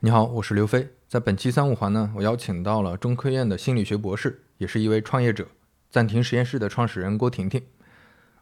[0.00, 0.90] 你好，我是刘飞。
[1.08, 5.48] 在本期三五环呢，我邀请到了中科院的心理学博士，也是一位创业者，
[5.90, 7.60] 暂停实验室的创始人郭婷婷。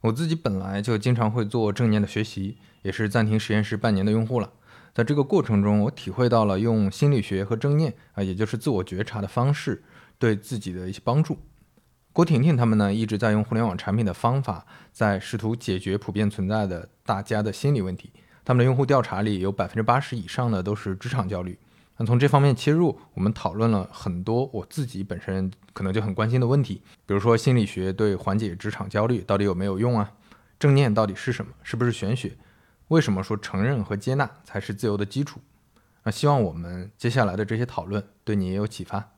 [0.02, 4.52] 我自己本来就经常会做正念的学习，也是暂停实验室半年的用户了。
[4.92, 9.82] 在这个过程中，我体会到了用心理学和正念啊，也就是自我觉察的方式，
[10.18, 11.38] 对自己的一些帮助。
[12.12, 18.12] 郭婷婷他们呢，一直在用互联网产品的方法，在试图解决普遍存在的大家的心理问题。
[18.46, 21.58] 他们的用户调查里有百分之八十以上的都是职场焦虑。
[21.96, 30.12] 那从这方面切入，我们讨论了很多我自己本身可能就很关心的问题，比如说心理学对缓解职场焦虑到底有没有用啊？
[30.60, 31.50] 正念到底是什么？
[31.64, 32.36] 是不是玄学？
[32.86, 35.40] 为什么说承认和接纳才是自由的基础？
[36.04, 39.15] 那希望我们接下来的这些讨论对你也有启发。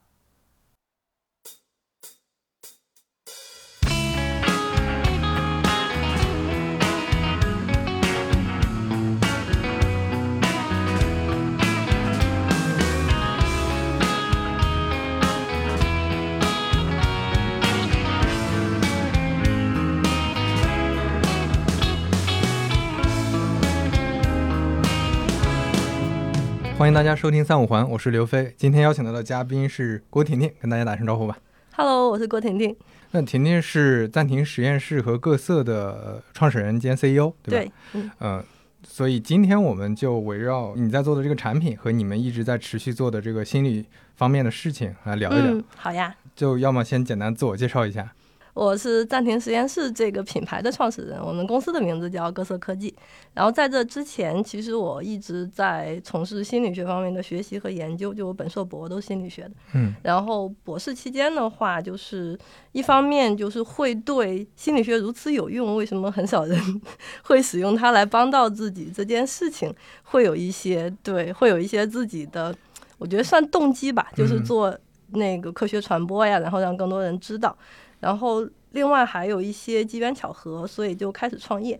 [26.79, 28.53] 欢迎大家收听三五环，我是刘飞。
[28.55, 31.37] 今天邀请到的嘉宾是郭婷婷，跟大家打声招呼吧。
[31.75, 32.73] Hello，我是郭婷婷。
[33.11, 37.71] 那婷婷是暂停实验室和各色的创始人兼 CEO，对吧？
[37.91, 38.41] 对，嗯，
[38.81, 45.61] 所以今天我们就围绕你在做的这个产品和你们一直在持续做的这个心理方面的事情来聊一聊。
[45.75, 46.15] 好呀。
[46.33, 48.13] 就要么先简单自我介绍一下。
[48.53, 52.93] 我是暂停实验室这个品牌的创始人，我们公司的名字叫各色科技。
[53.33, 59.51] 然后在这之前，其实我一直在从事心理学方面的学习和研究，就我本硕博都是心理学的。
[59.73, 59.93] 嗯。
[60.03, 62.37] 然后博士期间的话，就是
[62.71, 66.81] 一方面就是会对心理学如此有用，为什么很少人
[67.23, 69.73] 会使用它来帮到自己这件事情，
[70.03, 72.53] 会有一些对，会有一些自己的，
[72.97, 74.75] 我觉得算动机吧，就是做
[75.11, 77.55] 那个科学传播呀，然后让更多人知道。
[77.99, 81.79] 然后，另外还有一些机缘巧合，所以就开始创业，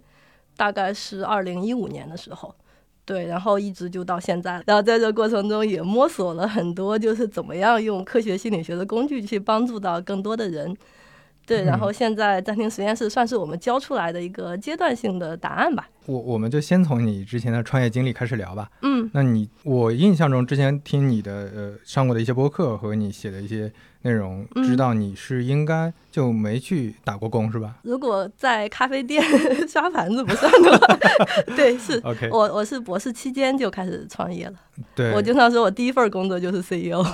[0.58, 2.54] 大概是二零一五年的时候，
[3.06, 4.62] 对，然后一直就到现在。
[4.66, 10.76] 然后在这过程中也摸索了很多，就是怎么样用科学心理学的工具去帮助到更多的人。
[11.46, 15.90] 对，然后现在暂停实验室算是我们教出来的一个阶段性的答案吧。
[16.10, 18.70] 我我们就先从你之前的创业经历开始聊吧。
[18.82, 23.72] 嗯，那你我印象中之前听你的呃上过的一些播客和你写的一些。
[24.02, 27.76] 内容知道你是应该就没去打过工是吧？
[27.82, 29.22] 如果在咖啡店
[29.68, 30.98] 刷盘子不算的话，
[31.54, 32.00] 对，是。
[32.08, 34.54] OK，我我是博士期间就开始创业了。
[34.96, 37.06] 对，我经常说我第一份工作就是 CEO。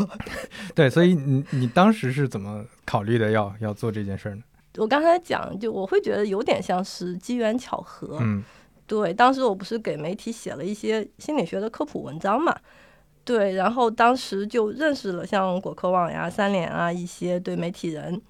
[0.75, 4.44] 对，所以你你当时是怎么考虑的要要做这件事呢？
[4.78, 8.19] 我刚才讲，就我会觉得有点像是机缘巧合。
[8.22, 8.44] 嗯，
[8.88, 12.56] 对，当时我不是给媒体写了一些心理学的科普文章嘛。
[13.23, 18.22] 对，然后当时就认识了像果壳网呀、三联啊一些对媒体人。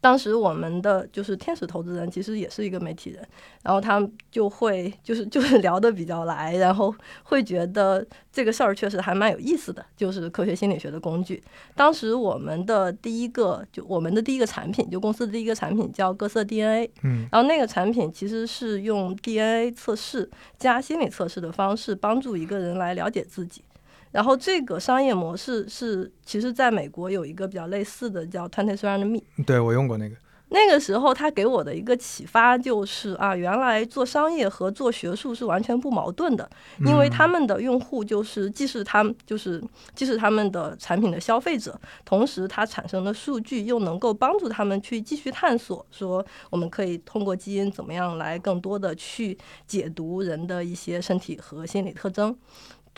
[0.00, 3.26] 当时我们的就是天使投资人，其实也是一个媒体人，
[3.62, 6.94] 然后他们就会就是就是聊得比较来，然后
[7.24, 11.42] 会觉得这个事儿确实还蛮有意思的，就是科学心理学的工具。
[11.74, 23.62] 当时我们的第一个就我们的第一个产品，就公司的第一个产品叫各色 DNA，嗯，然后那个产品其实是用 DNA 测试加心理测试的方式，帮助一个人来了解自己。
[24.10, 29.20] 然后这个商业模式是，其实在美国有一个比较类似的，叫 Twenty Three and Me。
[29.44, 30.16] 对我用过那个。
[30.50, 36.50] 那个时候他给我的一个启发就是啊，原来做商业和做学术是完全不矛盾的，
[36.86, 39.62] 因为他们的用户就是既是他们就是
[39.94, 49.36] 既是他们的产品的消费者，同时它产生的数据又能够帮助他们去继续探索，说我们可以通过基因怎么样来更多的去
[49.66, 52.34] 解读人的一些身体和心理特征。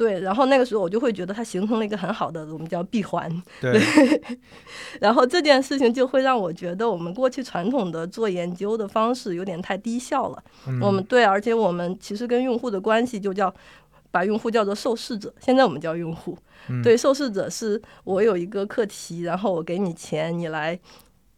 [0.00, 3.30] 对，然后那个时候我就会觉得它形成了一个很好的我们叫闭环。
[3.60, 3.78] 对，
[4.98, 10.42] 然后这件事情就会让我觉得我们过去传统的做研究的方式有点太低效了。
[10.80, 13.54] 我们对，而且我们其实跟用户的关系就叫
[14.10, 16.34] 把用户叫做受试者，现在我们叫用户。
[16.82, 20.80] 对，受试者是我有一个课题，然后我给你钱，你来。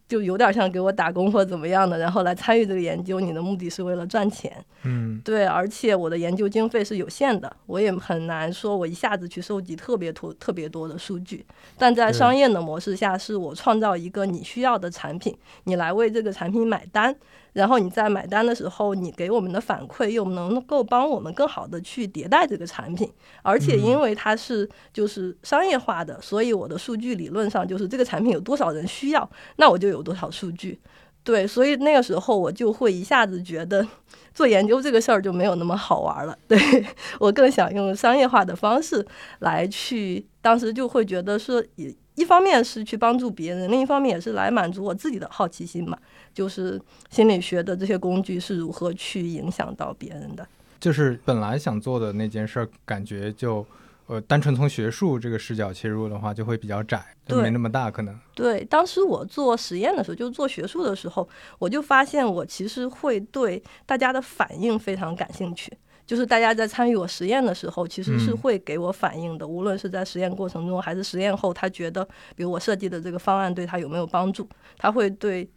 [0.07, 3.19] 就有点像给我打工或怎么样的，然后来参与这个研究。
[3.19, 4.53] 你的目的是为了赚钱，
[4.83, 5.45] 嗯，对。
[5.45, 11.45] 而且我的研究经费是有限的，我也很难说我一下子去收集特别多、特别多的数据。
[11.77, 17.15] 但在商业的模式下，是我创造一个你需要的产品，你来为这个产品买单。
[17.53, 23.11] 然后你在买单的时候，你给我们的反馈又能够帮我们更好的去迭代这个产品，
[23.41, 30.79] 而且因为它是就是商业化的，所以我的数据理论上就是这个产品有多少人需要，那我就有多少数据。
[31.23, 33.87] 对，所以那个时候我就会一下子觉得
[34.33, 36.37] 做研究这个事儿就没有那么好玩了。
[36.49, 36.59] 对
[37.17, 39.05] 我更想用商业化的方式
[39.39, 45.97] 来去，当时就会觉得说，一一方面是去帮助别人，另一方面也是来满足我自己的好奇心嘛。
[46.33, 50.47] 就是心理学的这些工具是如何去影响到别人的。
[50.79, 53.65] 就是本来想做的那件事儿，感觉就。
[54.05, 58.13] 呃，单纯从学术这个视角切入的话，就会比较窄，就没那么大可能。
[58.35, 61.27] 对，当时我做实验的时候，就做学术的时候，
[61.57, 65.71] 我就发现我其实会对大家的反应非常感兴趣。
[66.05, 74.47] 就是大家在参与我实验的时候，其实是会给我反应的，无论是在实验过程中还是实验后，他觉得，比如我设计的这个方案对他有没有帮助，
[74.77, 75.49] 他会对。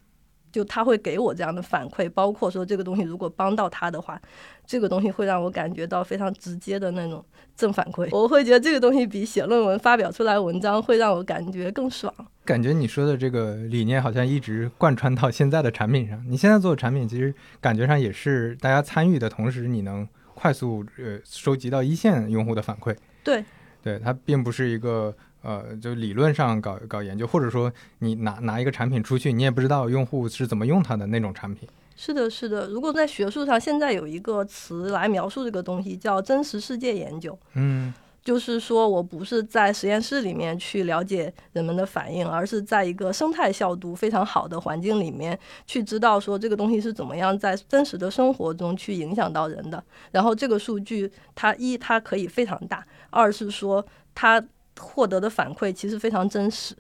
[0.52, 4.18] 就他会给我这样的反馈，包括说这个东西如果帮到他的话，
[4.64, 7.22] 这个东西会让我感觉到非常直接的那种
[7.54, 8.08] 正反馈。
[8.10, 12.14] 我会觉得这个东西比写论文发表出来文章会让我感觉更爽。
[12.42, 16.24] 感觉你说的这个理念好像一直贯穿到现在的产品上。
[16.26, 22.94] 你现在做的产品其实感觉上也是大家参与的同时，你能快速呃收集到一线用户的反馈。
[23.24, 23.44] 对，
[23.82, 25.12] 对，它并不是一个。
[25.42, 31.68] 呃，就理论上搞搞研究，或者说你拿拿一个产品出去，你也不知道用户是怎么用它的那种产品。
[31.94, 32.66] 是的，是的。
[32.66, 37.38] 如果在学术上，现在有一个词来描述这个东西，叫真实世界研究。
[37.54, 37.94] 嗯，
[38.26, 49.80] 就是说我不是在实验室里面去了解人们的反应，而是在一个生态消毒非常好的环境里面去知道说这个东西是怎么样在真实的生活中去影响到人的。
[50.10, 54.44] 然后这个数据，它一它可以非常大，二是说它。
[54.78, 56.76] 获得的反馈其实非常真实，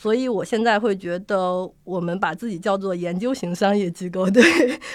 [0.00, 4.40] 所以我现在会觉得我们把自己叫做研究型商业机构， 对，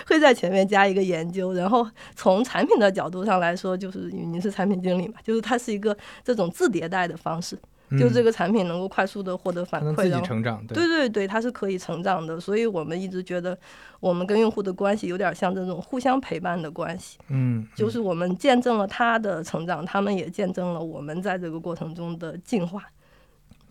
[0.07, 1.51] 会在前面加一个研究。
[1.51, 1.85] 然后
[2.15, 7.59] 从产品的角度上来说，就是您是产品经理嘛，就是它是一个这种自迭代的方式。
[7.99, 12.39] 就这个产品能够快速的获得反馈，自己成长，对对对，它是可以成长的。
[12.39, 13.55] 所以我们一直觉得，
[13.99, 17.19] 我们跟用户的关系有点像这种互相陪伴的关系。
[17.27, 22.81] 嗯，就是我们见证了他的成长，他们也见证了我们在这个过程中的进化。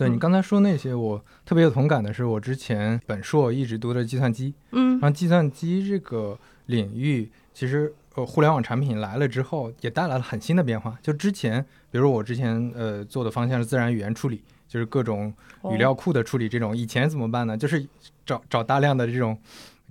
[0.03, 10.99] 对你刚才说那些，我特别有同感的是，我之前本硕一直读的计算机，嗯，然后计算机这个领域，其实呃，互联网产品来了之后，也带来了很新的变化。
[11.03, 11.65] 就之前。
[11.93, 15.31] 比如我之前呃做的方向是自然语言处理，就是各种
[15.75, 16.49] 语料库的处理。
[16.49, 17.55] 这种以前怎么办呢？
[17.55, 17.87] 就是
[18.25, 19.37] 找找大量的这种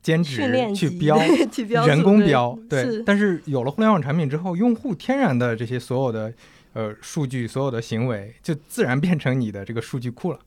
[0.01, 0.41] 兼职
[0.73, 1.15] 去标，
[1.85, 2.57] 人工标。
[2.67, 3.03] 对。
[3.03, 6.33] 但是有了互联网产品之后，用户天然的这些所有的
[6.73, 10.39] 呃数据、所有的行为，就自然变成你的这个数据库了。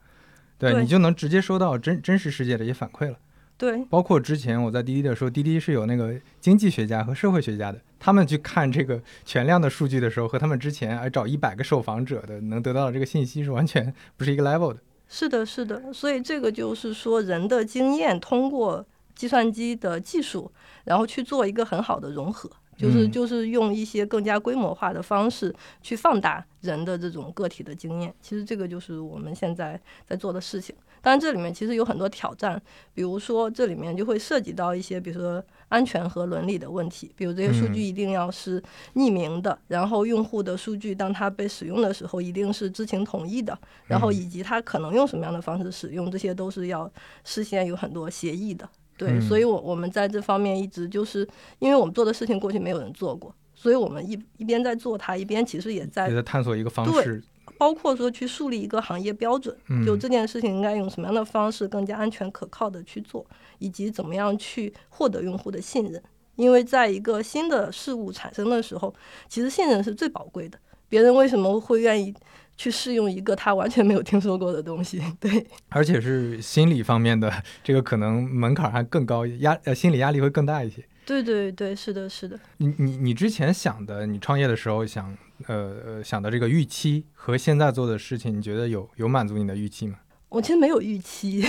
[0.57, 3.19] 对你就能直接收到真真实世界的一些反馈了。
[3.57, 14.81] 对，包括之前我在滴滴的时候，滴滴是有那个经济学家和社会学家的，他们去看这个全量的数据的时候，和他们之前哎找一百个受访者的能得到的这个信息是完全不是一个 level 的。
[15.09, 18.85] 是的，是的，所以这个就是说人的经验通过
[19.15, 20.51] 计算机的技术，
[20.85, 28.15] 然后去做一个很好的融合，就是就是用一些更加规模化的方式去放大人的这种个体的经验。
[28.21, 30.75] 其实这个就是我们现在在做的事情。
[31.01, 32.61] 当然，这里面其实有很多挑战，
[32.95, 38.59] 比如说这里面就会涉及到一些，比如说安全和伦理的问题，比如这些数据一定要是
[38.95, 46.91] 匿名的，然后用户的数据当它被使用的时候一定是知情同意的，然后以及它可能用什么样的方式使用，这些都是要
[47.23, 48.67] 事先有很多协议的。
[48.97, 51.27] 对，所以我我们在这方面一直就是
[51.59, 57.23] 因为我们做的事情过去没有人做过，所以我们一一边在做它，一边其实也在在探索一个方式。
[57.57, 63.25] 包括说去树立一个行业标准，就这件事情应该用什么样的方式更加安全可靠的去做，
[63.59, 66.03] 以及怎么样去获得用户的信任。
[66.35, 68.93] 因为在一个新的事物产生的时候，
[69.29, 70.59] 其实信任是最宝贵的。
[70.89, 72.13] 别人为什么会愿意
[72.57, 75.03] 去试用一个他完全没有听说过的东西？
[75.21, 77.33] 对，而且是心理方面的，
[77.63, 80.85] 这个可能门槛还更高，压呃心理压力会更大一些。
[81.07, 82.39] 对对对，是的，是的。
[82.57, 85.17] 你你你之前想的，你创业的时候想。
[85.49, 89.99] 呃呃，想的这个预期和现在做的事情，你觉得有有满足你的预期吗？
[90.29, 91.45] 我其实没有预期。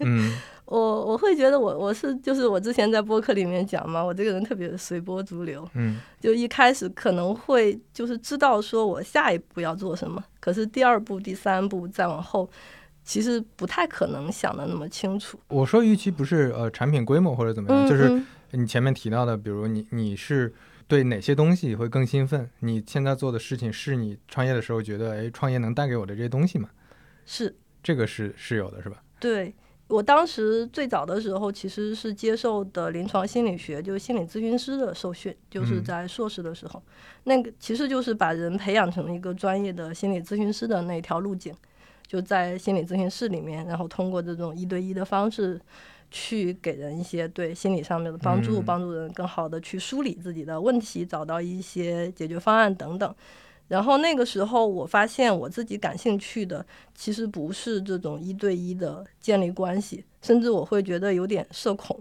[0.00, 0.76] 嗯， 我
[1.06, 5.66] 我会觉得我我是就是我之前在播客里面讲嘛，我这个人特别随波逐流。
[5.74, 12.50] 嗯，就一开始可能会就是知道说我下一步要做什么，可是第二步、第三步再往后，
[13.04, 15.38] 其实不太可能想的那么清楚。
[15.46, 18.20] 我说预期不是呃产品规模或者怎么样，就是
[18.50, 20.52] 你前面提到的，比如你你是。
[20.90, 22.50] 对哪些东西会更兴奋？
[22.58, 26.68] 你现在做的事情是你创业的时候觉得，哎，创业能带给我的这些东西吗？
[27.24, 29.00] 是，这个是是有的，是吧？
[29.20, 29.54] 对
[29.90, 36.82] 我当时最早的时候其实是接受的临床心理学，就是心理咨询师的受训，就是在硕士的时候，
[37.24, 41.54] 那个其实就是把人培养成一个专业的心理咨询师的那条路径，
[42.06, 45.60] 就在心理咨询室里面，然后通过这种一对一的方式。
[46.12, 53.14] 去给人一些对心理上面的帮助，嗯帮助人更好的去梳理自己的问题，找到一些解决方案等等。
[53.70, 61.96] 然后那个时候，我发现我自己感兴趣的其实不是这种一对一的建立关系，甚至我会觉得有点社恐。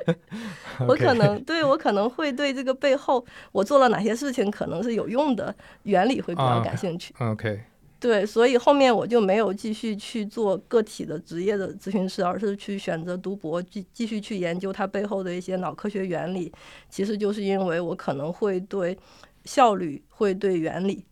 [0.86, 7.14] 我可能对我可能会对这个背后我做了哪些事情可能是有用的原理会比较啊感兴趣。
[7.20, 7.60] OK，
[7.98, 16.52] 对，所以后面我就没有继续去做个体的职业的咨询师，而是去选择读博，继继续去研究它背后的一些脑科学原理。
[16.90, 18.96] 其实就是因为我可能会对
[19.44, 21.04] 效率、会对原理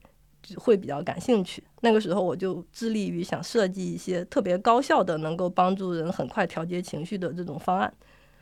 [0.57, 1.63] 会比较感兴趣。
[1.81, 7.93] 那个时候我就致力于想设计一些特别高效的，能够帮助人很快调节情绪的这种方案。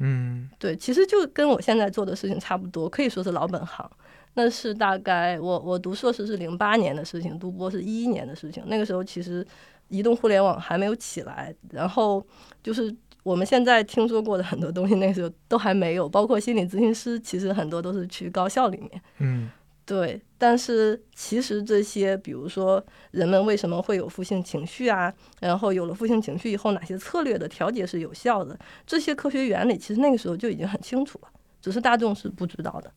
[0.00, 3.90] 嗯对，其实就跟我现在做的事情差不多，可以说是老本行。
[4.34, 8.62] 那是大概我我读硕士是零八年的事情，读博是一一年的事情。
[8.66, 9.44] 那个时候其实
[9.88, 12.24] 移动互联网还没有起来，然后
[12.62, 19.02] 就是我们现在听说过的很多东西，那个时候都还没有，包括心理咨询师，其实很多都是去高校里面。
[19.18, 19.50] 嗯
[19.88, 31.28] 对，但是其实这些，比如说人们为什么会有负性情绪啊，然后有了负性情绪以后，哪些策略的调节是有效的，这些科学原理其实那个时候就已经很清楚了，
[31.62, 32.92] 只是大众是不知道的。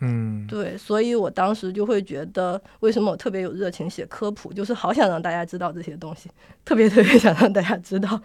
[0.00, 6.30] 嗯对，所以我当时就会觉得，为什么我特别有热情写科普，就是好想让大家知道这些东西，
[6.64, 8.20] 特别特别 想让大家知道。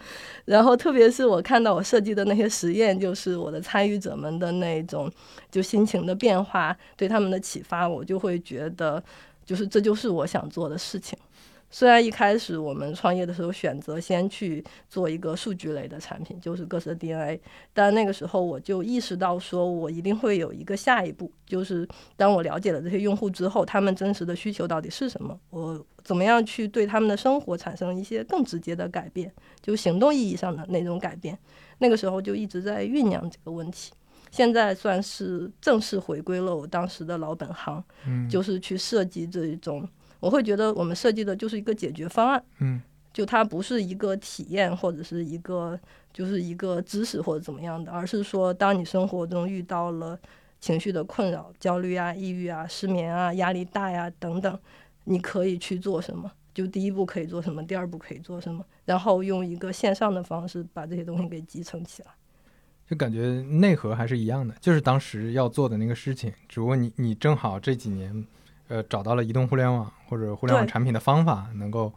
[0.45, 5.11] 然后，特别是我看到我设计的那些实验，就是我的参与者们的那种
[5.49, 9.03] 就心情的变化，对他们的启发，我就会觉得，
[9.45, 11.17] 就是这就是我想做的事情。
[11.73, 17.39] 虽然一开始我们创业的时候选择先去做一个数据类的产品，就是各自的 DNA，
[17.73, 31.35] 但那个时候我就意识到，说我一定会有一个下一步，就是当我了解了这些用户之后，他们真实的需求到底是什么，我怎么样去对他们的生活产生一些更直接的改变，就行动意义上的那种改变。
[31.79, 33.91] 那个时候就一直在酝酿这个问题。
[34.29, 39.87] 现在算是正式回归了我当时的老本行，嗯就是去设计这一种，
[40.23, 45.77] 我会觉得我们设计的就是一个解决方案，嗯就它不是一个体验或者是一个
[46.13, 50.17] 就是一个知识或者怎么样的，而是说当你生活中遇到了
[50.61, 54.57] 情绪的困扰、焦虑啊、抑郁啊、失眠啊、压力大呀、等等，
[55.03, 56.31] 你可以去做什么？
[56.53, 62.11] 就第一步可以做什么，第二步可以做什么，然后用一个线上的方式把这些东西给集成起来。
[62.87, 68.25] 就感觉内核还是一样的，就是当时要做的那个事情，只不过你你正好这几年，
[68.67, 71.93] 呃，找到了移动互联网或者互联网产品的方法，能够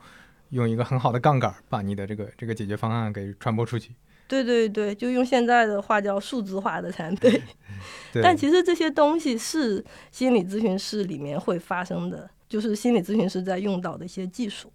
[0.50, 3.94] 用一个很好的杠杆儿把你的这个这个解决方案给传播出去。
[4.28, 7.40] 对对对，就用现在的话叫数字化的产品。
[8.12, 14.73] 对，但其实这些东西是心理咨询室里面会发生的，就是心理咨询师在用到的一些技术。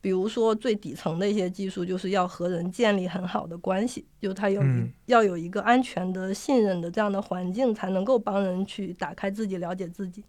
[0.00, 10.22] 比如说最底层的一些技术，就是要和人建立很好的关系，就他有、嗯要有一个安全的、信任的这样的环境，才能够帮人去打开自己、了解自己。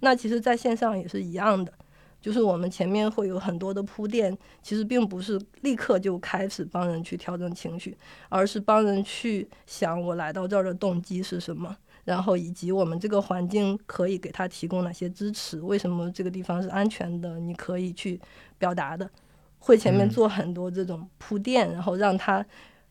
[0.00, 1.72] 那其实在线上也是一样的，
[2.20, 7.96] 就是我们前面会有很多的铺垫，其实并不是立刻就开始帮人去调整情绪，
[8.28, 11.76] 而是帮人去想我来到这儿的动机是什么。
[12.02, 15.60] 然后以及我们这个环境可以给他提供哪些支持？
[15.60, 17.38] 为什么这个地方是安全的？
[17.38, 18.18] 你可以去
[18.58, 19.08] 表达的，
[19.58, 22.44] 会前面嗯做很多这种铺垫，然后让他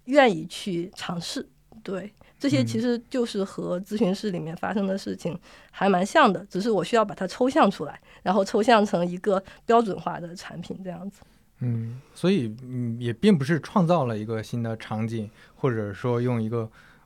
[0.06, 1.50] 愿意去尝试。
[1.84, 5.38] 对，这些其嗯实就是和咨询室里面发生的事情
[5.70, 11.22] 还蛮像的，只是我需要把它抽象出来，然后抽象成一个标准化的产品这样子。
[11.60, 16.60] 嗯，所以嗯也并不是创造了一个新的场景，或者说用一个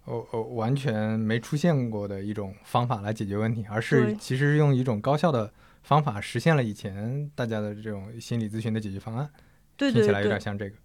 [0.06, 9.28] 哦哦完全没出现过的一种方法来解决问题，而是其实用一种高效的方法实现了以前大家的这种心理咨询的解决方案。
[9.76, 10.76] 对对听起来有点像这个。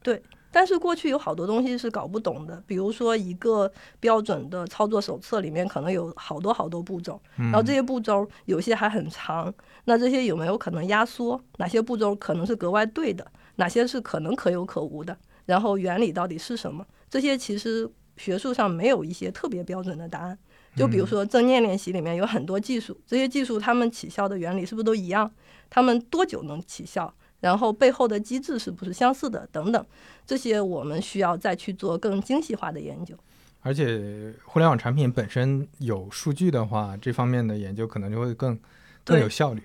[0.58, 11.40] 但是过去有好多东西是搞不懂的，比如说一个标准的操作手册里面可能有好多好多步骤，然然后这些步骤有些还很长，那这些有没有可能压缩？
[11.58, 13.24] 哪些步骤可能是格外对的？
[13.54, 15.16] 哪些是可能可有可无的？
[15.46, 16.84] 然后原理到底是什么？
[17.08, 20.36] 这些其实学术上没有一些特别标准的答案。
[20.74, 25.30] 就比如说正念练习里面有很多技术，这些技术它们起效的原理是不是都一样？
[25.70, 27.14] 它们多久能起效？
[27.40, 29.48] 然后背后的机制是不是相似的？
[29.52, 29.86] 等等，
[30.26, 33.14] 这些我们需要再去做更精细化的研究。
[33.60, 38.58] 而且互联网产品本身有数据的话，这方面的研究可能就会更
[39.04, 39.62] 更有效率。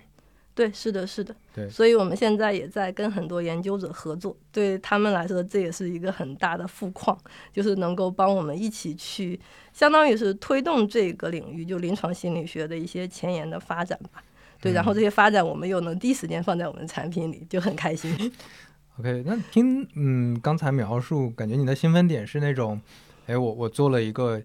[0.54, 1.34] 对，是的，是的。
[1.52, 7.18] 对所以我们现在也在跟很多研究者合作，对他们来说，这也是一个很大的富矿，
[7.52, 9.40] 就是能够帮我们一起去，
[9.72, 14.22] 相当于是推动这个领域，就临床心理学的一些前沿的发展吧。
[14.64, 18.10] 对，然后这些发展我们又能第一时间放在我们的产品里，就很开心。
[18.98, 22.80] OK，那听嗯刚才描述，感觉你的兴奋点是那种
[23.26, 24.40] 哎，我我做了一个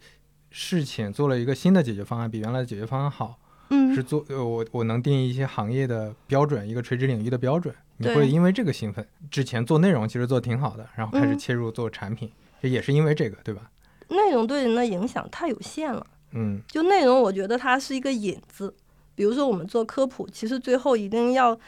[0.50, 3.38] 事情，做了一个新的解决方案，比原来的解决方案好，
[3.70, 9.08] 嗯，是做呃我我能定义一些行业的标准，一个垂直领域的标准，你会因为这个兴奋。
[9.30, 13.70] 之前做内容其实做得挺好的，然后开始嗯切入做产品，这也是因为这个，对吧？
[14.08, 16.06] 内容对人的影响太有限了。
[16.32, 18.74] 嗯就内容，我觉得它是一个引子。
[19.20, 21.60] 比如说，我们做科普，其实最后一定要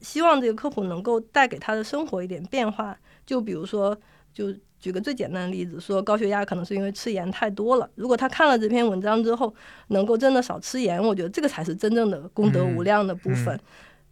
[0.00, 2.98] 希望这个科普能够带给他的生活一点变化。
[3.24, 3.96] 就比如说，
[4.34, 7.88] 就举个最简单的例子，说高血压可能是因为吃盐太多了。
[7.94, 9.54] 如果他看了这篇文章之后，
[9.90, 13.54] 能够真的少吃盐，我觉得这个才是真正的功德无量的部分。
[13.54, 13.60] 嗯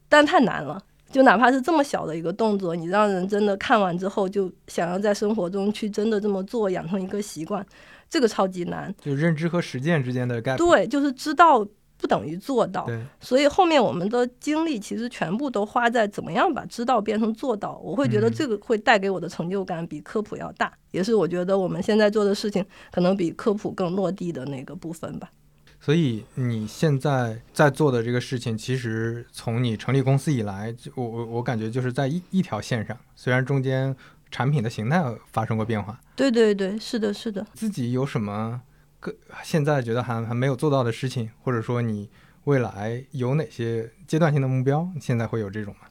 [0.08, 0.80] 但太难了。
[1.10, 7.66] 就哪怕是这么小的一个动作，你让人真的看完之后，就想要在生活中去真的这么做，养成一个习惯，
[8.08, 8.94] 这个超级难。
[9.00, 10.56] 就认知和实践之间的 gap。
[10.56, 11.66] 对，就是知道
[12.00, 12.88] 不等于做到，
[13.20, 17.78] 所以后面我们的精力其实全部都花在怎么样把知道变成做到。
[17.84, 25.30] 我会觉得嗯这个会带给我的成就感比科普要大，也是我觉得我们现在做的事情可能比科普更落地的那个部分吧。
[25.78, 33.94] 所以你现在在做的这个事情，其实从你成立公司以来，就我我我感觉就是在一一条线上，虽然中间
[34.30, 35.02] 产品的形态
[35.32, 37.46] 发生过变化，对对对，是的，是的。
[37.54, 38.60] 自己有什么
[39.00, 42.08] 个现在觉得还还没有做到的事情，或者说你
[42.44, 44.88] 未来有哪些阶段性的目标？
[45.00, 45.88] 现在会有这种吗？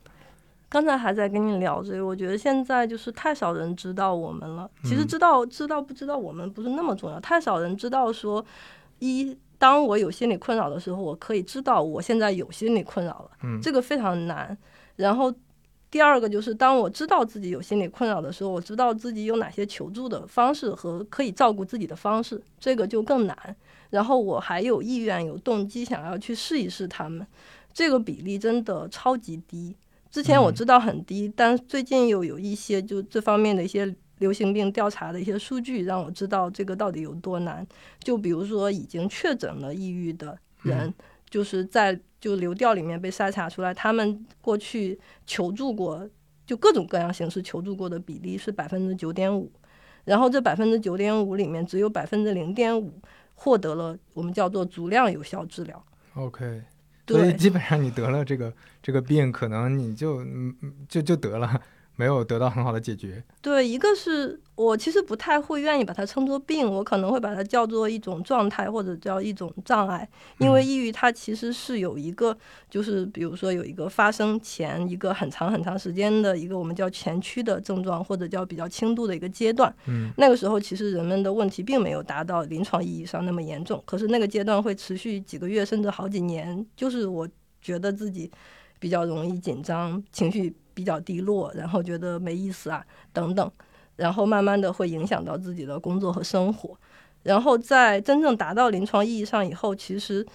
[0.70, 4.70] 刚才还在跟你聊这个，我觉得现在就是太少人知道我们了。
[4.84, 8.46] 其实嗯知道知道不知道我们不是那么重要，太少人知道说，
[9.00, 14.56] 一当我有心理困扰的时候，我可以知道我现在有心理困扰了，嗯这个非常难。
[14.96, 15.34] 然后
[15.92, 23.56] 第二个就是当我知道自己有心理困扰的时候，我知道自己有哪些求助的方式和可以照顾自己的方式，这个就更难。
[23.90, 27.26] 然后我还有意愿、有动机想要去试一试他们，
[27.74, 29.76] 这个比例真的超级低。
[30.12, 37.66] 之前我嗯知道很低，但最近又有一些就这方面的一些流行病调查的一些数据，让我知道这个到底有多难。
[38.00, 40.94] 就比如说已经确诊了抑郁的人，
[41.30, 46.10] 就是在就流调里面被筛查出来，他们过去求助过，
[46.46, 49.52] 就各种各样形式求助过的比例是百分之九点五，
[50.06, 53.00] 然后这百分之九点五里面只有百分之零点五
[53.36, 55.86] 获得了我们叫做足量有效治疗。
[56.16, 56.64] OK，
[57.08, 61.62] 所以对，基本上你得了这个这个病，可能你就嗯嗯就就得了，
[61.96, 63.24] 没有得到很好的解决。
[63.42, 70.06] 对，一个是我其实不太会愿意把它称作病，我可能会把它叫做一种状态或者叫一种障碍，
[70.40, 72.38] 因为嗯抑郁它其实是有一个，
[72.70, 79.74] 就是比如说有一个发生前一个很长很长时间的一个我们叫前驱的症状，或者叫比较轻度的一个阶段。
[79.88, 87.26] 嗯那个时候其实人们的问题并没有达到临床意义上那么严重，可是那个阶段会持续几个月甚至好几年，就是我
[87.62, 88.30] 觉得自己
[88.78, 93.50] 比较容易紧张，情绪比较低落，然后觉得没意思啊等等，
[94.00, 96.78] 然后慢慢的会影响到自己的工作和生活，
[97.24, 100.26] 然后在真正达到临床意义上以后，其实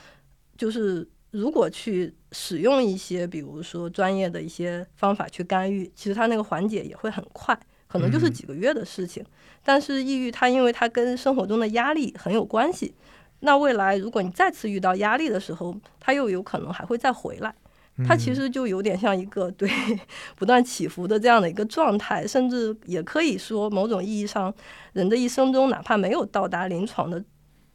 [0.56, 7.58] 就是如果去使用一些比如说专业的一些方法去干预，其实它那个缓解也会很快。
[7.86, 9.24] 可能就是嗯几个月的事情，
[9.62, 12.92] 但是抑郁它因为它跟生活中的压力很有关系，
[13.40, 17.54] 那未来如果你再次遇到压力的时候，它又有可能还会再回来。
[18.06, 19.70] 它其嗯实就有点像一个对
[20.34, 24.52] 不断起伏的这样的一个状态，甚至也可以说某种意义上，
[24.94, 27.22] 人的一生中哪怕没有到达临床的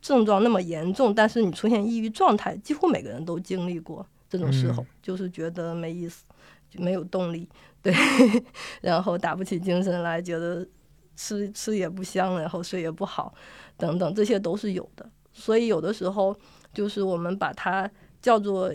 [0.01, 6.25] 症状那么严重，但是你出现抑郁状态，几乎每个人都经历过这种时候，嗯就是觉得没意思，
[6.69, 7.47] 就没有动力，
[7.81, 7.93] 对，
[8.81, 10.67] 然后打不起精神来，觉得
[11.15, 13.33] 吃吃也不香，然后睡也不好，
[13.77, 15.09] 等等，这些都是有的。
[15.31, 16.35] 所以有的时候
[16.73, 17.89] 就是我们把它
[18.21, 18.73] 叫做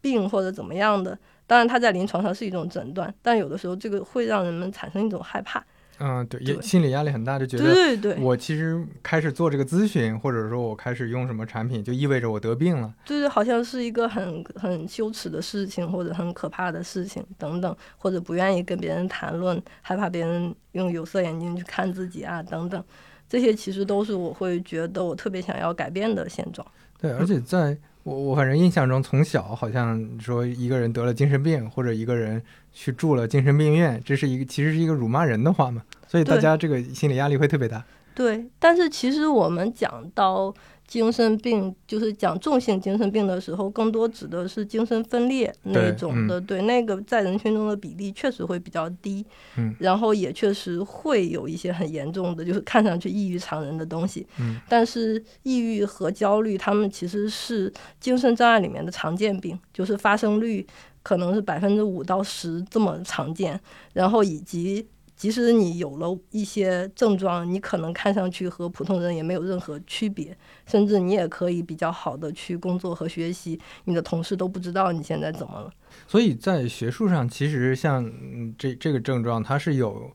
[0.00, 5.64] 病或者怎么样的，当然它在临床上是一种诊断，但有的时候这个会让人们产生一种害怕。
[6.02, 12.90] 嗯，对，也心理压力很大，就觉得对对对，我其实开始做这个咨询，或者说我开始用什么产品，就意味着我得病了。
[13.04, 22.82] 就是好像是一个很很羞耻的事情，或者很可怕的事情等等，或者不愿意跟别人谈论，害怕别人用有色眼镜去看自己啊等等，
[23.28, 26.66] 这些其实都是我会觉得我特别想要改变的现状。
[26.98, 37.84] 对，而且在我我反正印象中，从小好像说一个人得了精神病，或者一个人去住了精神病院，这是一个其实是一个辱骂人的话嘛，所以大家这个心理压力会特别大。
[38.14, 40.52] 对，但是其实我们讲到
[40.90, 46.40] 精神病，就是讲重性精神病的时候，更多指的是精神分裂那种的。
[46.40, 49.24] 对，那个在人群中的比例确实会比较低，
[49.56, 54.26] 嗯然后也确实会有一些很严重的，就是看上去异于常人的东西。
[54.40, 60.66] 嗯但是抑郁和焦虑，他们其实是精神障碍里面的常见病，就是发生率
[61.04, 63.60] 可能是百分之五到十这么常见，
[63.92, 64.84] 然后以及
[65.20, 75.70] 即使你有了一些症状，你可能看上去和普通人也没有任何区别，甚至你也可以比较好的去工作和学习，你的同事都不知道你现在怎么了。
[76.08, 78.10] 所以在学术上，其实像
[78.56, 80.10] 这这个症状，它是有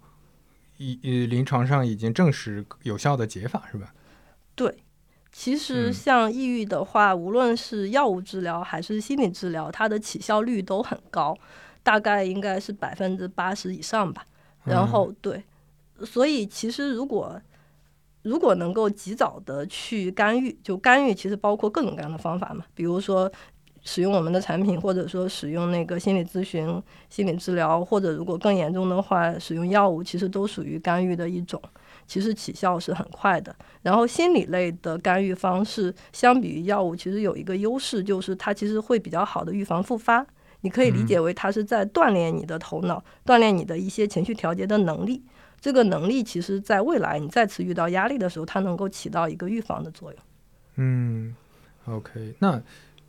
[0.77, 3.93] 一临床上已经证实有效的解法，是吧？
[4.55, 4.75] 对，
[5.31, 11.37] 其实像抑郁的话，无论是药物治疗还是心理治疗，它的起效率都很高，
[11.83, 14.25] 大概应该是百分之八十以上吧。
[14.65, 15.43] 然后对，
[16.03, 17.39] 所以其实如果
[18.23, 23.31] 如果能够及早的去干预，就干预其实包括各种各样的方法嘛，比如说
[23.83, 31.61] 使用我们的产品，或者说使用那个心理咨询、心理治疗，或者如果更严重的话，使用药物，其实都属于干预的一种，
[32.07, 33.55] 其实起效是很快的。
[33.83, 40.25] 然后心理类的干预方式，相比于药物，其实有一个优势，就是它其实会比较好的预防复发。
[40.65, 45.23] 你可以理解为它是在锻炼你的头脑，锻炼你的一些情绪调节的能力。
[45.61, 50.19] 这个能力其实在未来你再次遇到压力的时候，它能够起到一个预防的作用。
[50.77, 51.35] 嗯
[51.85, 52.59] ，OK，那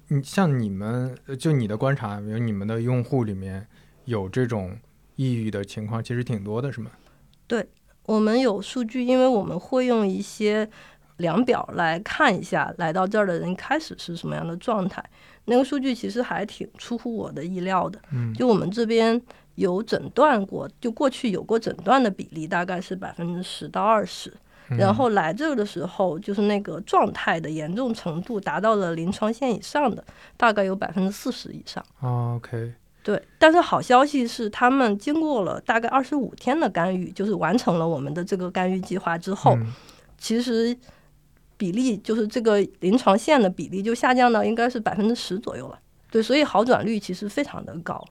[0.09, 3.67] 你像你们就你的观察，比如你们的用户里面
[4.05, 4.77] 有这种
[5.15, 6.91] 抑郁的情况，其实挺多的，是吗？
[7.47, 7.67] 对，
[8.05, 10.69] 我们有数据，因为我们会用一些
[11.19, 15.05] 量表来看一下来到这儿的人开始是什么样的状态。
[15.49, 18.01] 那个数据其实还挺出乎我的意料的，
[18.35, 19.21] 就我们这边
[19.55, 24.33] 有诊断过，就过去有过诊断的比例大概是百分之十到二十，
[24.67, 30.05] 然后来这个的时候，就是那个状态的严重程度达到了临床线以上的，
[30.37, 31.81] 大概有百分之四十以上。
[32.03, 32.75] OK，
[33.05, 39.57] 对，但是好消息是，他们经过了大概二十五天的干预，就是完成了我们的这个干预计划之后，
[40.19, 40.77] 其实。
[41.57, 45.79] 比例就是这个临床线的比例就下降到应该是百分之十左右了，
[46.11, 48.05] 对，所以好转率其实非常的高。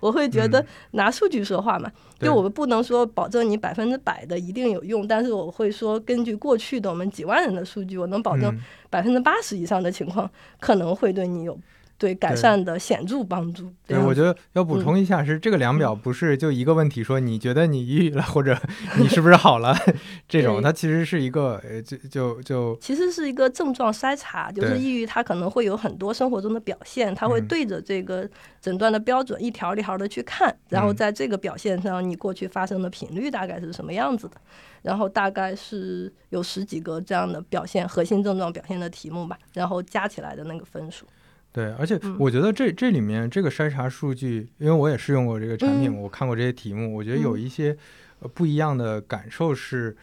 [0.00, 8.54] 我会觉得拿数据说话嘛，就我们不能说保证你百分之百的一定有用，但是我会说根据过去的我们几万人的数据，我能保证
[8.90, 11.58] 百分之八十以上的情况可能会对你有。
[12.00, 13.70] 对改善的显著帮助。
[13.86, 18.58] 对，我觉得要补充一下，是这个量表不是就一个问题，说你觉得你抑郁了，或者
[18.98, 19.76] 你是不是好了
[20.26, 28.26] 这种，它其实是一个，呃，就就就，其实是一个症状筛查，就是抑郁它可能会有很多生活中的表现，它会对着这个
[28.62, 34.36] 诊断的标准一条一条的去看，然后在这个表现上，你过去发生的频率大概是什么样子的，
[34.80, 41.04] 然后大概是有十几个这样的表现核心症状表现的题目吧，然后加起来的那个分数。
[41.52, 47.76] 对，而且我觉得这这里面这个筛查数据，因为我也试用过这个产品，我看过这些题目，我觉得有一些
[48.34, 49.96] 不一样的感受是，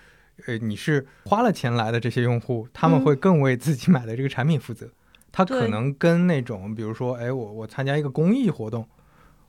[0.46, 4.90] 呃，你是花了钱来的这些用户，他们会更为自己买的这个产品负责。
[5.32, 8.86] 他可能跟那种，比如说，哎，我我参加一个公益活动，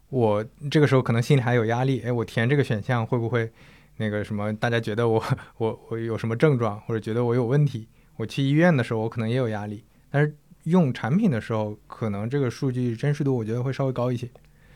[0.09, 3.51] 我这个时候可能心里还有压力，哎，我填这个选项会不会
[3.97, 4.55] 那个什么？
[4.55, 5.21] 大家觉得我
[5.57, 7.89] 我我有什么症状，或者觉得我有问题？
[8.19, 9.83] 我去医院的时候，我可能也有压力，
[10.13, 10.33] 但是。
[10.69, 14.29] 用产品的时候，可能这个数据真实度我觉得会稍微高一些。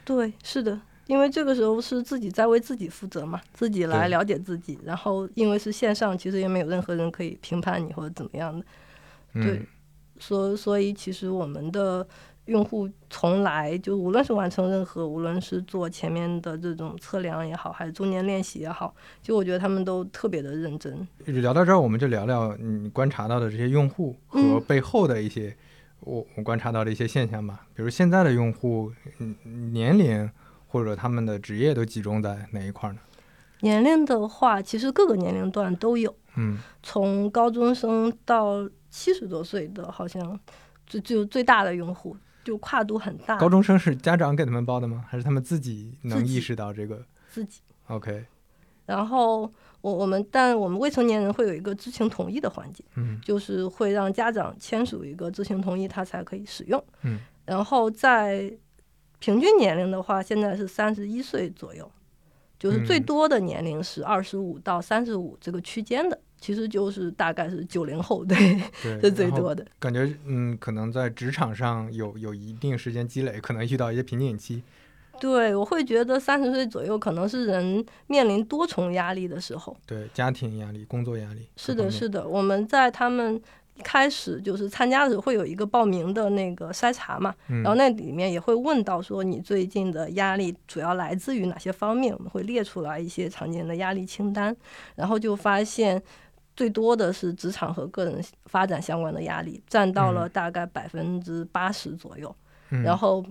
[0.05, 4.79] 对，是的，因为这个时候是自己在为自己负责嘛，自己来了解自己。
[4.85, 8.65] 然后因为是线上，其实也没有任何人可以评判你或者怎么样的。
[9.35, 9.65] 对，
[10.19, 12.07] 所所以其实我们的
[12.47, 21.07] 用户从来就无论是完成任何，无论是做前面的这种测量也好，还是中间练习也好，就我觉得他们都特别的认真。
[21.27, 25.57] 聊到这儿，我们就聊聊你观察到的这些用户和背后的一些。
[26.05, 30.29] 我我观察到的一些现象吧，比如现在的用户，嗯，年龄
[30.67, 32.99] 或者他们的职业都集中在哪一块呢？
[33.61, 40.39] 年龄的话，其实各个年龄段都有，嗯，从高中生到七十多岁的，好像
[40.87, 43.37] 就就最大的用户就跨度很大。
[43.37, 45.05] 高中生是家长给他们报的吗？
[45.09, 47.05] 还是他们自己能意识到这个？
[47.31, 47.61] 自己。
[47.87, 48.25] OK。
[48.87, 49.53] 然后。
[49.83, 57.19] 我我们，但我们未成年人会有一个知情同意的环节，嗯，就是会让家长签署一个知情同意，他才可以使用，嗯。
[57.45, 58.49] 然后在
[59.19, 61.91] 平均年龄的话，现在是三十一岁左右，
[62.61, 68.37] 就是最多的年龄是二十五到三十五这个区间的，其实就是大概是九零后，对，
[69.01, 69.67] 是最多的。
[69.81, 74.63] 感觉嗯，可能在职场上有有一定时间积累，可能遇到一些瓶颈期。
[75.21, 79.77] 对，我会觉得三十岁左右可能是人面临多重压力的时候。
[79.87, 81.49] 对，家庭压力、工作压力。
[81.57, 82.27] 是的，是的。
[82.27, 83.41] 我们在他们
[83.77, 94.57] 一开始就是参加的时候，会有一个报名的那个筛查嘛，然后那里面也会问到说你最近的压力主要来自于哪些方面，我们会列出来一些常见的压力清单，
[94.97, 96.03] 然后就发现
[96.57, 102.35] 最多的是职场和个人发展相关的压力，占到了大概百分之八十左右，
[102.69, 103.25] 然后。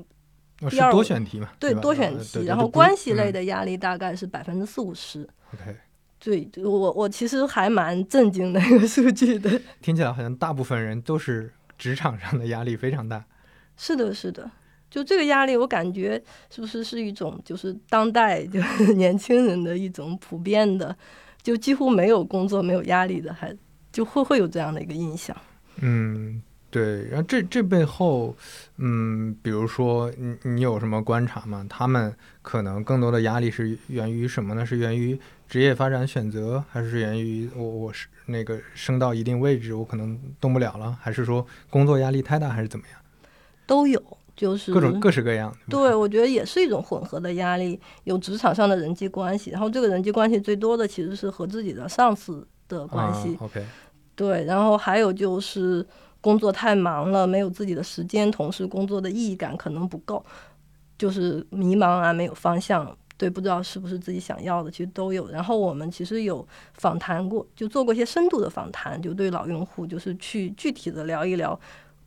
[0.70, 1.50] 第二多选题嘛？
[1.60, 5.28] 对，吧多选题，然后关系类嗯的压力大概是百分之四五十。
[5.54, 5.76] OK，
[6.20, 9.60] 对，我我其实还蛮震惊的一个数据的。
[9.82, 13.26] 听起来好像大部分人都是职场上的压力非常大。
[13.76, 14.50] 是的，是的，
[14.90, 20.96] 就这个压力，我感觉是不是是一种就是当代就是 年轻人的一种普遍的，
[21.42, 23.56] 就几乎没有工作没有压力的，还
[23.92, 25.36] 就会会有这样的一个印象。
[25.78, 27.08] 嗯，对。
[27.10, 28.36] 然后这这背后，
[28.78, 31.64] 嗯，比如说你你有什么观察吗？
[31.70, 34.66] 他们可能更多的压力是源于什么呢？
[34.66, 42.98] 是源于职业发展选择，还是源于我我是那个升到一定位置，我可能动不了了，还是说工作压力太大，还是怎么样？
[43.68, 44.02] 都有，
[44.36, 45.52] 就是各种各式各样。
[45.52, 53.66] 吧对，我觉得也是一种混合的压力，有职场上的人际关系，然后这个人际关系最多的其实是和自己的上司的关系，啊、OK，
[54.16, 55.86] 对，然后还有就是
[56.22, 60.24] 工作太忙了，没有自己的时间，同时工作的意义感可能不够，
[60.98, 65.28] 就是迷茫啊，没有方向，对，不知道是不是自己想要的，其实都有。
[65.30, 71.60] 然后我们其实有访谈过，就做过一些深度的访谈，就对老用户，就是去具体的聊一聊。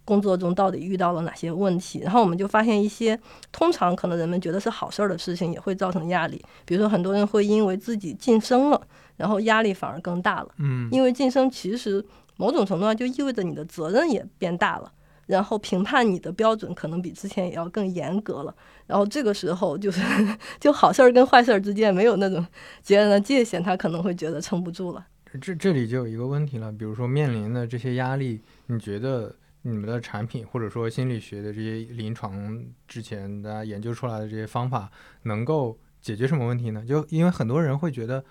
[0.07, 2.01] 工作中到底遇到了哪些问题？
[2.01, 3.19] 然后我们就发现一些
[3.51, 6.45] 通常可能人们觉得是好事儿的事情，也会造成压力。
[6.67, 8.79] 比如说，很多人会因为自己晋升了，
[9.17, 10.49] 然后压力反而更大了。
[10.59, 12.05] 嗯，因为晋升其实
[12.37, 14.93] 某种程度上就意味着你的责任也变大了，
[15.27, 18.55] 然后评判你的标准可能比之前也要更严格了。
[18.87, 20.01] 然后这个时候就是
[20.61, 22.45] 就好事儿跟坏事儿之间没有那种
[22.83, 25.07] 截然的界限，他可能会觉得撑不住了。
[25.41, 34.91] 这这里就有一个问题了，比如说面临的这些压力，你觉得你们的产品或者说心理学的这些临床之前大家研究出来的这些方法，
[35.23, 36.85] 能够解决什么问题呢？
[36.87, 38.25] 就因为很多人会觉得，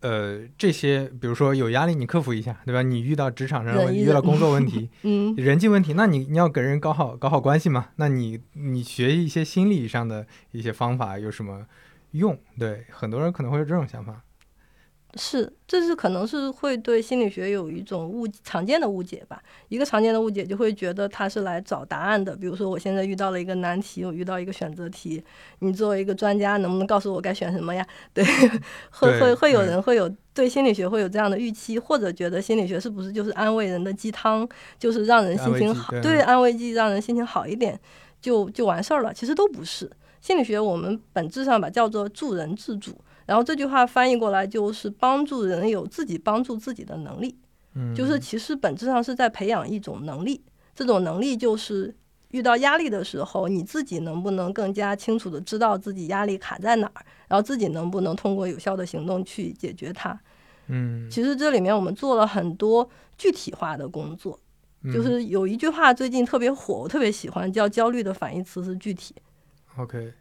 [0.00, 2.82] 呃，这些比如说有压力，你克服一下，对吧？
[2.82, 7.88] 你遇到职场上遇到工作问题、嗯，人际问题，那你你要跟人搞好搞好关系嘛？
[7.96, 11.66] 那你你学一些心理上的一些方法有什么
[12.12, 12.38] 用？
[12.58, 14.22] 对，很多人可能会有这种想法。
[15.16, 19.42] 是，这是可能是会对心理学有一种误常见的误解吧。
[19.68, 22.36] 一个常见的误解就会觉得他是来找答案的。
[22.36, 25.22] 比如说，我现在遇到了一个难题，我遇到一个选择题，
[25.58, 27.84] 你作为一个专家，能不能告诉我该选什么呀？
[28.14, 28.24] 对，
[28.90, 37.78] 会会会有嗯人会有对心理学会有这样的预期，或者觉得心理学是不是就是安慰人的鸡汤，就是让人心情好，对对，安慰剂让人心情好一点，
[38.20, 39.12] 就就完事儿了。
[39.12, 39.90] 其实都不是。
[40.20, 42.92] 心理学我们本质上把叫做助人自主。
[43.30, 47.38] 然后这句话翻译过来就是帮助人有自己帮助自己的能力，
[47.74, 50.42] 嗯，就是其实本质上是在培养一种能力。
[50.74, 51.94] 这种能力就是
[52.30, 60.20] 遇到压力的时候，你自己能不能更加清楚的知道自己压力卡在哪儿，然后自己能不能通过有效的行动去解决它。
[60.66, 64.36] 嗯，其实这里面我们做了很多具体化的工作，
[64.82, 69.14] 嗯就是有一句话最近特别火，我特别喜欢，叫焦虑的反义词是具体。
[69.76, 70.12] OK，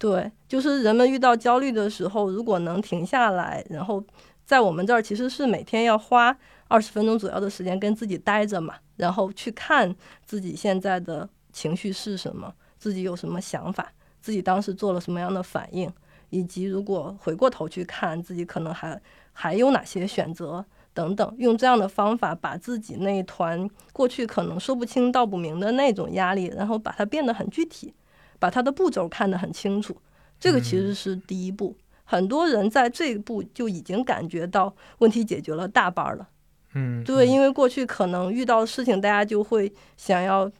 [0.00, 4.02] 对，就是人们遇到焦虑的时候，如果能停下来，然后
[4.46, 6.34] 在我们这儿其实是每天要花
[6.68, 15.92] 二十分钟左右的时间跟自己待着嘛，然后去看自己现在的情绪是什么，自己有什么想法，自己当时做了什么样的反应，
[16.30, 18.98] 以及如果回过头去看自己可能还
[19.34, 27.92] 还有哪些选择等等，用这样的方法把自己那一团过去可能说不清道不明的那种压力，然后把它变得很具体。
[28.40, 29.96] 把它的步骤看得很清楚，
[30.40, 31.76] 这个其实是第一步。
[32.02, 36.28] 很多人在这一步就已经感觉到问题解决了大半了。
[36.74, 40.50] 嗯，对，嗯因为过去可能遇到事情，大家就会想要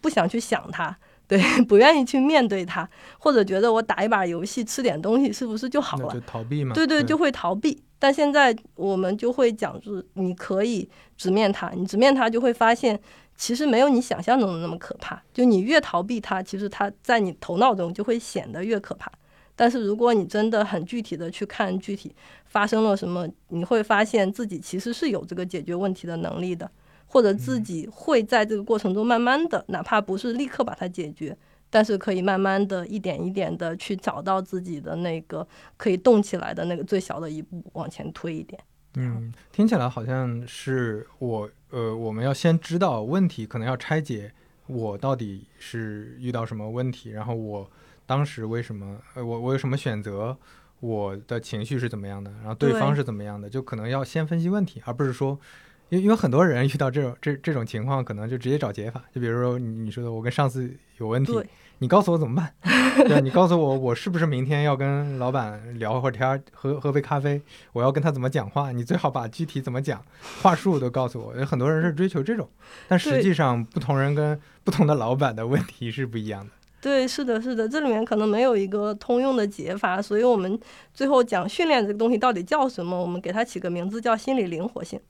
[0.00, 0.96] 不想去想它，
[1.28, 2.88] 对， 不愿意去面对它，
[3.18, 6.20] 或者觉得我打一把游戏，吃点东西是不是就好了就？
[6.22, 6.74] 逃避嘛。
[6.74, 7.80] 对对，就会逃避。
[8.00, 12.98] 但现在我们就会讲，就是你可以直面它，你直面它就会发现，
[13.38, 15.22] 其实没有你想象中的那么可怕。
[15.32, 19.10] 就你越逃避它，其实它在你头脑中就会显得越可怕。
[19.56, 22.14] 但是如果你真的很具体的去看具体
[22.46, 26.70] 发生了什么，你会发现自己其实是有这个解决问题的能力的，
[27.06, 31.36] 或者自己会在这个过程中慢慢的，哪怕不是立刻把它解决，
[31.70, 35.46] 但是可以慢慢的一点一点的去找到自己的那个
[35.76, 38.60] 可以动起来的那个最小的一步，往前推一点。
[38.94, 44.32] 嗯，听起来好像是我呃，我们要先知道问题，可能要拆解
[44.66, 47.70] 我到底是遇到什么问题，然后我
[48.06, 50.36] 当时为什么呃，我我有什么选择，
[50.80, 55.38] 我的情绪是怎么样的，然后对对方是怎么样的，就可能要先分析问题，而不是说。
[55.90, 59.02] 因因为很多人遇到这种这这种情况，可能就直接找解法。
[59.14, 61.40] 就比如说你你说的，我跟上司有问题，
[61.78, 62.52] 你告诉我怎么办？
[63.06, 63.20] 对吧？
[63.20, 67.40] 你告诉我，我是不是明天要跟老板聊会儿天儿，喝喝杯咖啡？
[67.72, 68.72] 我要跟他怎么讲话？
[68.72, 70.04] 你最好把具体怎么讲，
[70.42, 71.36] 话术都告诉我。
[71.36, 72.48] 有很多人是追求这种，
[72.88, 76.50] 但实际上不同人跟不同的老板的问题是不一样的。
[76.80, 80.58] 对，是的，是的，这里面可能没有一个通用的解法，所以我们
[80.92, 85.00] 最后讲训练这个东西到底叫什么，我们给它起个名字叫心理灵活性。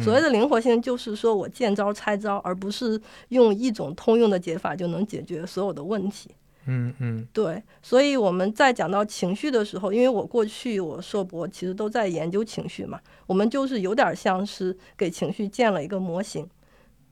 [0.00, 6.30] 所谓的灵活性，就是说我见招拆招，而不是用一种通用的解法就能解决所有的问题。
[6.66, 7.62] 嗯嗯，对。
[7.82, 16.46] 所以我们在讲到情绪的时候，因为我过去我硕博其实都在研究情绪嘛，我们就是有点像是给情绪建了一个模型，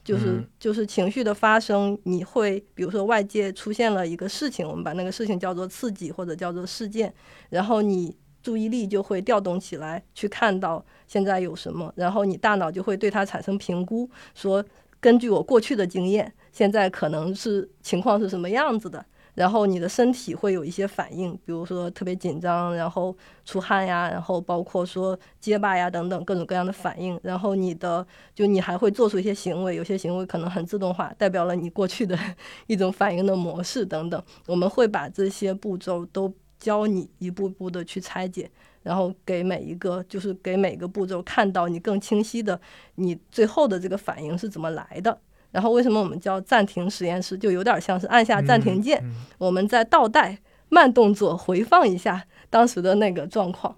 [0.05, 7.13] 就是就是情绪的发生，你会比如说外界出现了一个事情，我们把那个事情叫做刺激或者叫做事件，
[7.49, 8.15] 然后你。
[8.47, 14.65] 注意力就会调动起来，去看到现在有什么，然后你大脑就会对它产生评估，说
[15.01, 19.05] 根据我过去的经验，现在可能是情况是什么样子的，
[19.35, 32.17] 然后你的身体会有一些反应，比如说特别紧张，然后出汗呀，然后包括说结巴呀等等各种各样的反应，然后你的就你还会做出一些行为，有些行为可能很自动化，代表了你过去的
[32.69, 36.33] 一种反应的模式等等，我们会把这些步骤都。
[36.59, 38.51] 教你一步步的去拆解，
[38.83, 42.61] 然后给每一个就是给每个步骤看到你更清晰的
[42.97, 45.19] 你最后的这个反应是怎么来的。
[45.53, 49.03] 然后为什么我们叫暂停实验室，就有点像是按下暂停键，
[49.39, 50.39] 我们再倒带
[50.69, 53.75] 慢动作回放一下当时的那个状况。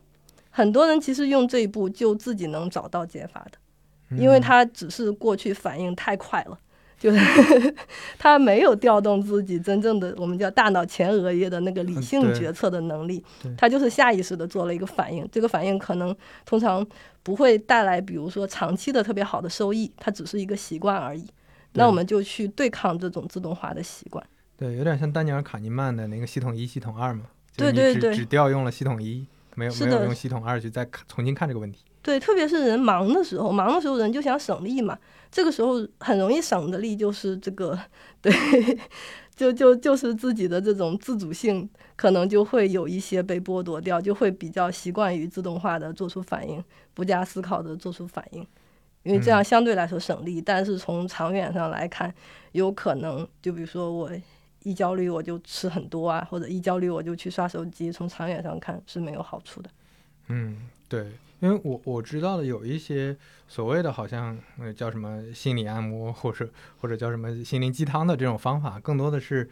[0.50, 6.58] 很多人其实用这一步就自己能找到解法的，因为他只是过去反应太快了。
[6.98, 7.18] 就是
[8.18, 13.24] 他没有调动自己真正的我们叫大脑前额叶的那个理性决策的能力，
[13.56, 15.26] 他就是下意识的做了一个反应。
[15.30, 16.84] 这个反应可能通常
[17.22, 21.24] 不会带来，比如说长期的特别好的收益，它只是一个习惯而已。
[21.74, 24.24] 那我们就去对抗这种自动化的习惯。
[24.56, 27.26] 对，有点像丹尼尔·卡尼曼的那个系统一、系统二嘛。
[27.56, 31.84] 对对对，只调用了系统一，没有没有用系统二去再重新看这个问题。
[32.02, 34.98] 对，特别是人忙的时候，忙的时候人就想省力嘛。
[35.30, 37.78] 这个时候很容易省的力就是这个，
[38.22, 38.32] 对，
[39.36, 48.40] 就就就是自己的这种自主性可能就会有一些被剥夺掉，就会比较习惯于自动化的做出反应，不加思考的做出反应，
[49.02, 50.40] 因为这样相对来说省力。
[50.40, 52.14] 但是从长远上来看，
[52.52, 54.10] 有可能就比如说我
[54.62, 59.68] 一焦虑我就吃很多啊，或者一焦虑我就去刷手机，从长远上看是没有好处的。
[60.28, 60.56] 嗯，
[60.88, 61.06] 对。
[61.40, 69.48] 因为我我知道的有一些所谓的好像呃叫什么心理按摩，或者或者叫什么心灵鸡汤的这种方法，更多的是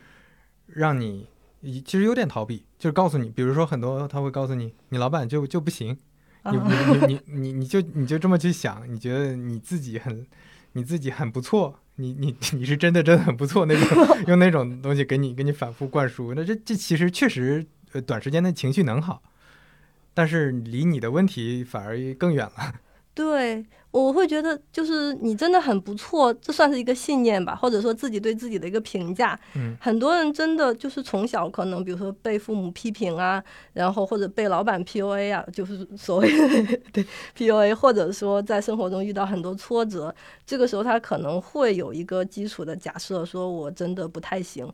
[0.67, 1.29] 让你
[1.85, 5.97] 其实有点逃避，就是告诉你，比如说很多他会告诉你，你老板就就不行，
[6.45, 10.27] 你你你你你就你就这么去想，你觉得你自己很
[10.73, 19.23] 你自己很不错，你你你是真的真的很不错那种， 用那种东西给你给你反复灌输，那这这其实确实呃短时间的情绪能好。
[20.17, 22.73] 但是离你的问题反而更远了。
[23.13, 29.39] 对，我会觉得就是你真的很不错，这算是一个信念吧，或者说自己对自己的一个评价。
[29.55, 40.15] 嗯，很多人真的就是从小可能，比如说被父母批评啊，然后或者被老板 PUA 啊，就是所谓的 对 PUA，或者说在生活中遇到很多挫折，
[40.47, 44.71] 这个时候他可能会有一个基础的假设，说我真的不太行。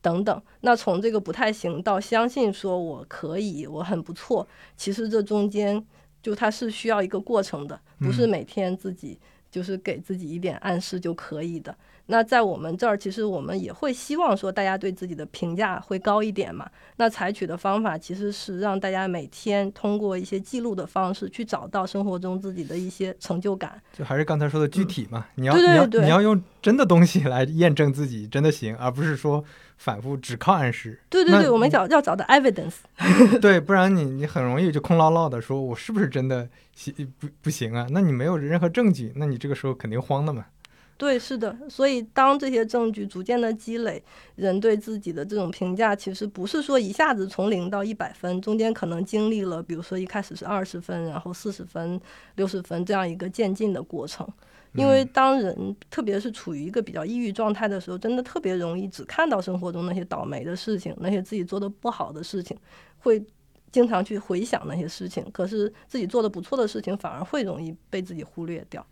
[0.00, 5.84] 等等，那从这个不太行到相信说我可以，我很不错，其实这中间
[6.22, 9.18] 就它是需要一个过程的，不是每天自己
[9.50, 11.76] 就是给自己一点暗示就可以的。
[12.10, 16.66] 那在我们这儿，其实我们也会希望说大家对自己的评价会高一点嘛。
[16.96, 23.80] 那采取的方法其实是让大家每天通过一些记录的方式去找到生活中自己的一些成就感。
[23.92, 29.44] 就还是刚才说的具体嘛，你要你要你要用真的东西来验证自己真的行，而不是说
[29.76, 30.98] 反复只靠暗示。
[31.10, 32.76] 对对对，我们找要找的 evidence。
[33.38, 37.86] 对，不然你你很容易就空落落的说，我是不是真的行不不行啊？
[37.90, 40.46] 那你没有任何证据，那你这个时候肯定慌的嘛。
[40.98, 44.02] 对，是的，所以当这些证据逐渐的积累，
[44.34, 52.00] 人对自己的这种评价，其实不是说一下子从零到一百分，中间可能经历了，比如说一开始是二十分，然后四十分、
[52.34, 54.28] 六十分这样一个渐进的过程。
[54.72, 62.58] 因为当人特别是处于一个比较抑郁状态的时候，真的特别容易只看到生活中那些倒霉的事情，那些自己做的不好的事情，
[62.98, 63.24] 会
[63.70, 68.84] 经常去回想那些事情，可是自己做的不错的事情反而会容易被自己忽略掉。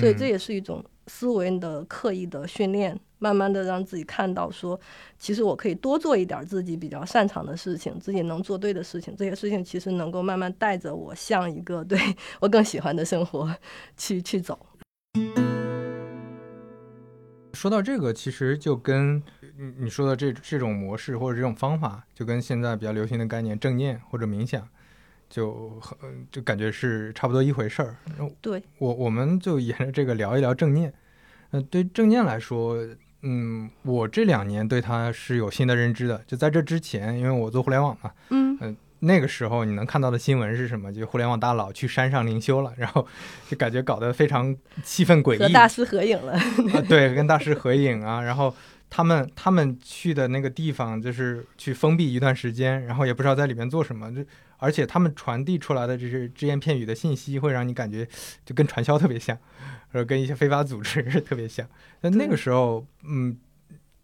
[0.00, 0.84] 所以这也是一种。
[1.08, 4.78] 思维的刻意的训练，慢慢的让自己看到，说
[5.18, 11.98] 其实我可以多做一点自己比较擅长的事情，自己能做对的事情，这些事情其实能够慢慢带着我向一个对
[12.40, 13.52] 我更喜欢的生活
[13.96, 14.58] 去去走。
[17.54, 19.20] 说到这个，其实就跟
[19.56, 24.68] 你你说的这这种模式或者这种方法，就跟现在比较流行的概念正念或者冥想。
[25.28, 25.98] 就很
[26.30, 27.96] 就感觉是差不多一回事儿。
[28.40, 30.92] 对，我我们就沿着这个聊一聊正念。
[31.50, 32.76] 嗯，对正念来说，
[33.22, 36.22] 嗯，我这两年对它是有新的认知的。
[36.26, 40.92] 就在这之前，因为我做互联网嘛，嗯那个时候你能看到的新闻是什么？
[40.92, 43.06] 就互联网大佬去山上灵修了，然后
[43.48, 44.52] 就感觉搞得非常
[44.82, 45.38] 气氛诡异。
[45.38, 46.32] 和大师合影了。
[46.32, 48.52] 啊，对，跟大师合影啊，然后
[48.90, 54.20] 他们他们去的那个地方就是去封闭一段时间，然后也不知道在里面做什么，就
[54.58, 58.06] 而且他们传递出来的这些只言片语的信息，会让你感觉
[58.44, 59.38] 就跟传销特别像，
[59.92, 61.66] 呃，跟一些非法组织特别像。
[62.02, 63.38] 那那个时候，嗯，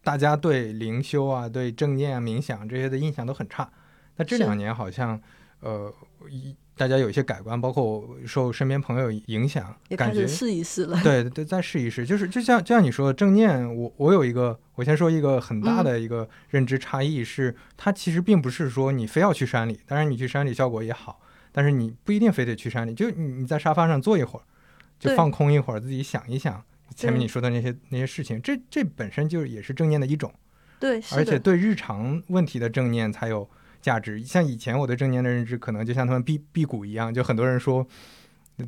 [0.03, 3.71] 大家对灵修啊、对正念啊、冥想这些的印象都很差。
[4.17, 5.21] 那这两年好像，
[5.61, 5.93] 呃，
[6.31, 9.65] 一大家有一些改观，包括我受身边朋友影响，
[9.97, 11.01] 感觉也开始试一试了。
[11.03, 15.85] 对对，再试一试，就是就像就像你说的正念，我我有一个，我先说一个很大嗯。
[15.85, 21.21] 的一个认知差异是，它其实并不是说你非要去山里，当然你去山里效果也好，
[21.53, 24.43] 但是你不一定非得去山里，就你你在沙发上坐一会儿，
[24.99, 26.63] 就放空一会儿，自己想一想
[26.97, 30.33] 前面你说的那些那些事情，这这本身就也是正念的一种，
[30.81, 33.49] 对，而且，对日常问题的正念才有
[33.85, 34.19] 价值。
[34.25, 37.87] 像以前我对正念的认知，可能就像他们辟辟谷一样，就很多人说，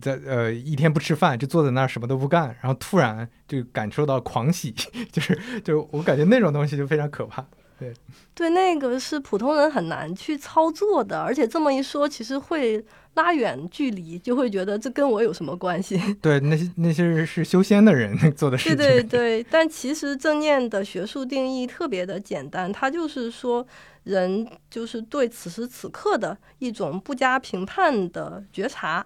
[0.00, 4.70] 在呃一天不吃饭就坐在那儿什么都不干，然后突然就感受到狂喜，
[5.10, 7.46] 就是就我感觉那种东西就非常可怕。
[7.78, 7.92] 对
[8.34, 12.82] 对那个是普通人很难去操作的，而且这么一说，其实会
[13.16, 16.00] 拉远距离，就会觉得这跟我有什么关系？
[16.22, 19.08] 对，那些那些是修仙的人 做的事对情。
[19.08, 23.66] 对对，但其实正念的学术定义特别的简单，它就是说
[24.06, 29.04] 人就是对此时此刻的一种不加评判的觉察。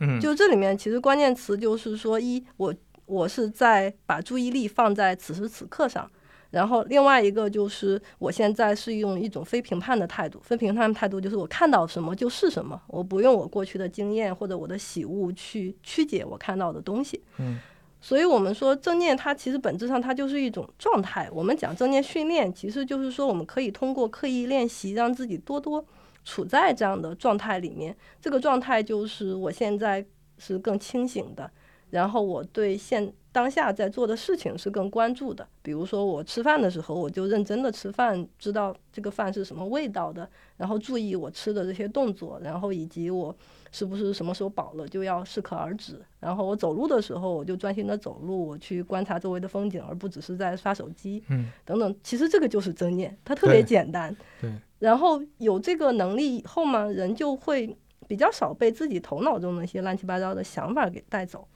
[0.00, 2.74] 嗯，就这里面其实关键词就是说，一我
[3.06, 6.08] 我是在把注意力放在此时此刻上。
[6.50, 17.20] 然后另外一个就是，我现在是用一种非评判的态度，非评判的态度就是我看到什么就是什么，我不用我过去的经验或者我的喜恶去曲解我看到的东西。
[17.38, 17.58] 嗯，
[18.04, 21.26] 所以我们说正念，它其实本质上它就是一种状态。
[21.32, 25.82] 我们讲正念训练，其实就是说我们可以通过刻意练习，让自己多多
[26.22, 27.96] 处在这样的状态里面。
[28.20, 30.04] 这个状态就是我现在
[30.36, 31.50] 是更清醒的，
[31.88, 35.44] 然后我对现当下在做的事情是更关注的。
[35.60, 43.36] 比如说我吃饭的时候，我就认真的吃饭，知道这个饭是什么味道的，然后注意我吃的这些动作，然后以及我
[43.72, 46.00] 是不是什么时候饱了就要适可而止。
[46.20, 51.20] 然后我走路的时候，我就专心的走路，我去观察周围的风景，而不只是在刷手机。
[51.28, 51.96] 嗯，等等。
[52.04, 54.16] 其实这个就是正念，它特别简单。
[54.40, 57.76] 对，然后有这个能力以后嘛，人就会
[58.06, 61.48] 比较少被自己头脑中那些乱七八糟的想法给带走。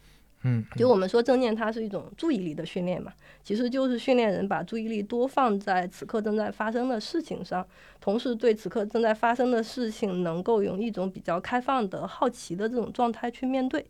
[0.42, 3.12] 嗯，就我们说正念，它是一种注意力的训练嘛，
[3.42, 7.66] 其实就是训练人把注意力多放在此刻正在发生的事情上，
[8.00, 13.84] 同时对此刻正在发生的事情能够用一种比较开放的好奇的这种状态去面对，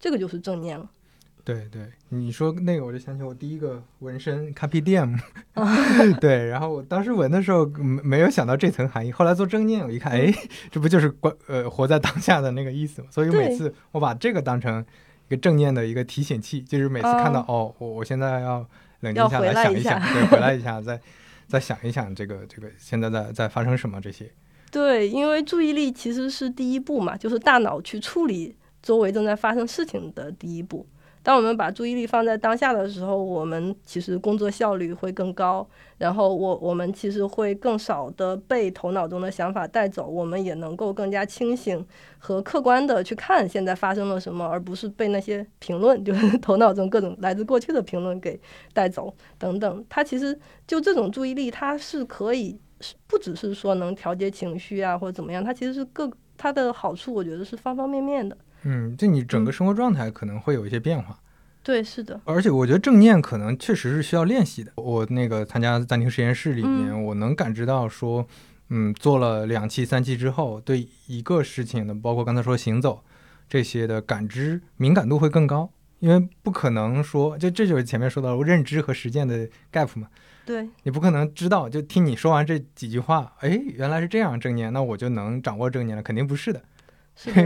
[0.00, 0.90] 这个就是正念了。
[1.44, 5.18] 对对，你说那个我就想起我第一个纹身 Carpe Diem，
[6.20, 10.32] 对，然后我当时纹的时候没没有想到这层含义，后来做正念我一看，哎，
[10.70, 13.08] 这不就是关呃活在当下的那个意思吗？
[13.10, 14.84] 所以每次我把这个当成
[15.32, 18.68] 一个正念的一个提醒器，就是每次看到、哦，我我现在要
[19.00, 21.00] 冷静下来想一想，对，回来一下，再
[21.48, 24.30] 再想一想这个这个现在在在发生什么这些，
[24.70, 30.86] 对，因为注意力其实是第一步嘛，就是大脑去处理周围正在发生事情的第一步。
[31.22, 35.64] 当我们把注意力放在当下的时候，我们其实工作效率会更高，
[35.98, 41.86] 然后我我们其实会更少的被头脑中的想法带走，我们也能够更加清醒
[42.18, 48.40] 和客观的去看现在发生了什么，而不是被那些评论，就是 头脑中各种来自过去的评论给
[48.72, 49.84] 带走等等。
[49.88, 52.58] 它其实就这种注意力，它是可以
[53.06, 58.36] 不只是说能调节情绪啊或者怎么样，它其实是各它的好处，我觉得是方方面面的。
[58.64, 61.18] 嗯，就你整个嗯生活状态可能会有一些变化。
[61.62, 64.72] 对，是的，而且我觉得正念可能确实是需要练习的。
[64.76, 68.26] 我那个参加暂停实验室里面，我能感知到说，
[68.70, 73.04] 嗯，做了两期、三期之后，对一个事情的，包括刚才说行走
[73.48, 75.70] 这些的感知敏感度会更高。
[76.00, 80.08] 因为不可能说，就这就是前面说到的认知和实践的 gap 嘛，
[80.44, 86.60] 对，你不可能知道，就听你说完这几句话，哎，原来是这样正念，那我就能掌握正念了，肯定不是的。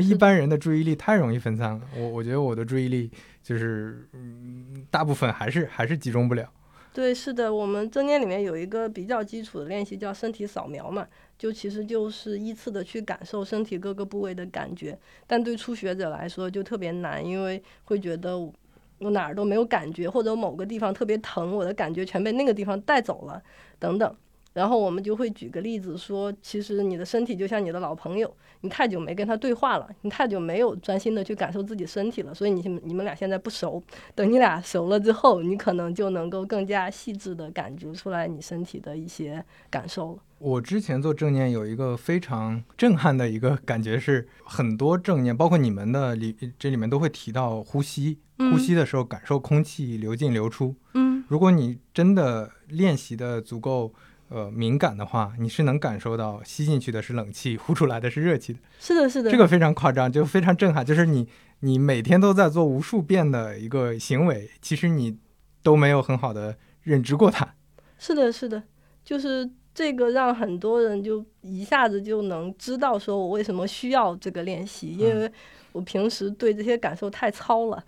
[0.03, 3.11] 一般人的注意力太容易分散了，我我觉得我的注意力
[3.43, 6.49] 就是，嗯，大部分还是还是集中不了。
[6.95, 11.07] 对，是的，我们正念里面有一个比较基础的练习叫身体扫描嘛，
[11.37, 18.51] 就其实就是依次的去感受身体各个部位的感觉，但对初学者来说就特别难，因为会觉得我
[18.99, 23.43] 我哪儿都没有感觉，或者某个地方特别疼，我的感觉全被那个地方带走了，
[23.79, 24.17] 等等。
[24.57, 33.83] 然后我们就会举个例子说，其实你的身体就像你的老朋友，你太久没跟他对话了，你太久没有专心的去感受自己身体了，所以你你们俩现在不熟。
[34.15, 40.19] 等你俩熟了之后，你可能就能够更加细致的感觉出来你身体的一些感受了。
[40.39, 50.75] 我之前做正念有一个非常震撼的一个感觉是，很多正念，包括你们的里这里面都会提到呼吸，呼吸的时候感受空气流进流出。
[50.95, 53.93] 嗯，如果你真的练习的足够。
[54.29, 58.59] 呃，敏感的话，你是能感受到吸进去的是冷气，呼出来的是热气的。
[58.81, 60.85] 是的，是的，这个非常夸张，就非常震撼。
[60.85, 61.29] 就是你，
[61.61, 65.17] 你每天都在做无数遍的一个行为，其实你
[65.63, 67.55] 都没有很好的认知过它。
[67.99, 68.61] 是的，是的，
[69.05, 75.31] 就是这个让很多人就一下子就能知道，说我为什么需要这个练习，因为
[75.71, 77.85] 我平时对这些感受太糙了，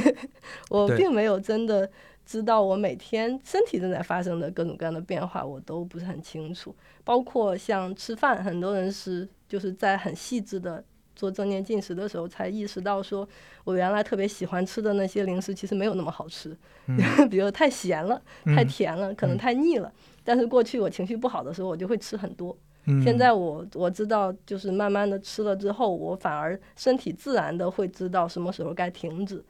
[0.70, 1.90] 我并没有真的。
[2.24, 6.74] 知道我每天身体正在发生的各种各样的变化，我都不是很清楚。
[7.04, 10.82] 包括像吃饭，很多人是就是在很细致的
[11.14, 13.28] 做正念进食的时候，才意识到说，
[13.62, 16.56] 我原来特别喜欢吃的那些零食，其实没有那么好吃。
[17.30, 19.92] 比如太咸了、太甜了，可能太腻了。
[20.24, 22.56] 但是过去我情绪不好的时候，我就会吃很多。
[23.02, 29.42] 现在我我知道，就是慢慢的吃了之后，我反而身体自然的会知道什么时候该停止。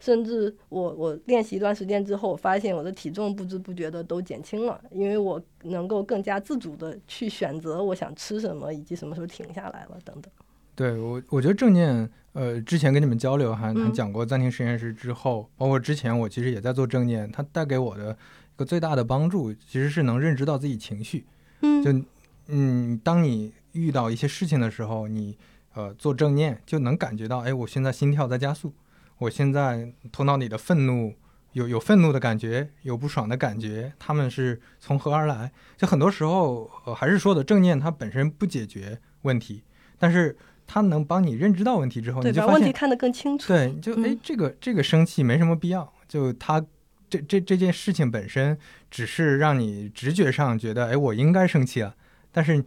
[0.00, 10.32] 甚至我我练习一段时间之后，我发现我的体重不知不觉的都减轻了，因为我能够更加自主的去选择我想吃什么，以及什么时候停下来了等等。
[10.74, 21.26] 对我，我觉得正念，呃，之前跟你们交流还还讲过暂停实验室之后，包括之前我其实也在做正念，它带给我的一个最大的帮助，其实是能认知到自己情绪。
[21.60, 22.06] 嗯，就
[22.48, 25.36] 嗯，当你遇到一些事情的时候，你
[25.74, 28.72] 呃做正念就能感觉到，哎，我现在心跳在加速。
[29.20, 31.14] 我现在头脑里的愤怒
[31.52, 35.52] 有有愤怒的感觉，有不爽的感觉，他们是从何而来？
[35.76, 39.62] 就很多时候，呃，还是说的正念，它本身不解决问题，
[39.98, 40.34] 但是
[40.66, 43.48] 它能帮你认知到问题之后，你就把问题看得更清楚。
[43.48, 46.64] 对，就哎，这个这个生气没什么必要，就他
[47.10, 48.56] 这这这件事情本身
[48.90, 51.94] 只是让你直觉上觉得，哎，我应该生气了，
[52.32, 52.64] 但是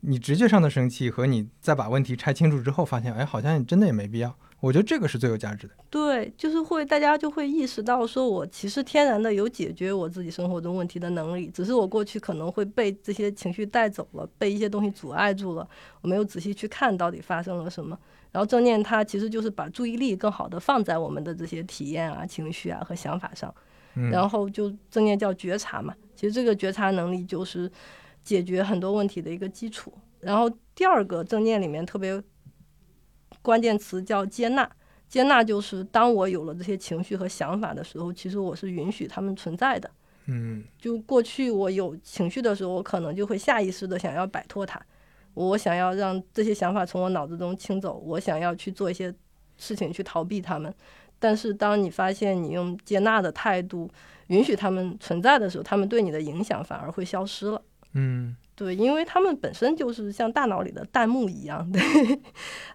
[0.00, 4.36] 你直觉上的生气和你再把问题拆清楚之后，发现，哎，好像真的也没必要。
[4.62, 5.74] 我觉得这个是最有价值的。
[5.90, 15.68] 对，就是会大家就会意识到，说我其实天然的有解决我自己生活中问题的能力，只是我过去可能会被这些情绪带走了，被一些东西阻碍住了，
[16.00, 17.98] 我没有仔细去看到底发生了什么。
[18.30, 23.52] 然后正念它其实就是把注意力更好的放在我们的这些体验啊、情绪啊和想法上，
[24.12, 25.92] 然后就正念叫觉察嘛。
[26.14, 27.68] 其实这个觉察能力就是
[28.22, 29.92] 解决很多问题的一个基础。
[30.20, 32.22] 然后第二个正念里面特别。
[33.42, 34.70] 关键词叫接纳，
[35.08, 39.90] 接纳就是当我有了这些情绪和想法的时候，其实我是允许他们存在的。
[40.26, 44.80] 嗯，就过去我有情绪的时候，我可能就会下意识的想要摆脱它，
[45.34, 49.12] 我想要让这些想法从我脑子中清走，我想要去做一些
[49.58, 50.72] 事情去逃避他们。
[51.18, 53.90] 但是当你发现你用接纳的态度
[54.28, 57.60] 允许他们存在的时候，他们对你的影响反而会消失了。
[57.94, 58.36] 嗯。
[58.54, 61.80] 对，因为他们本身就是像大脑里的弹幕一样， 对，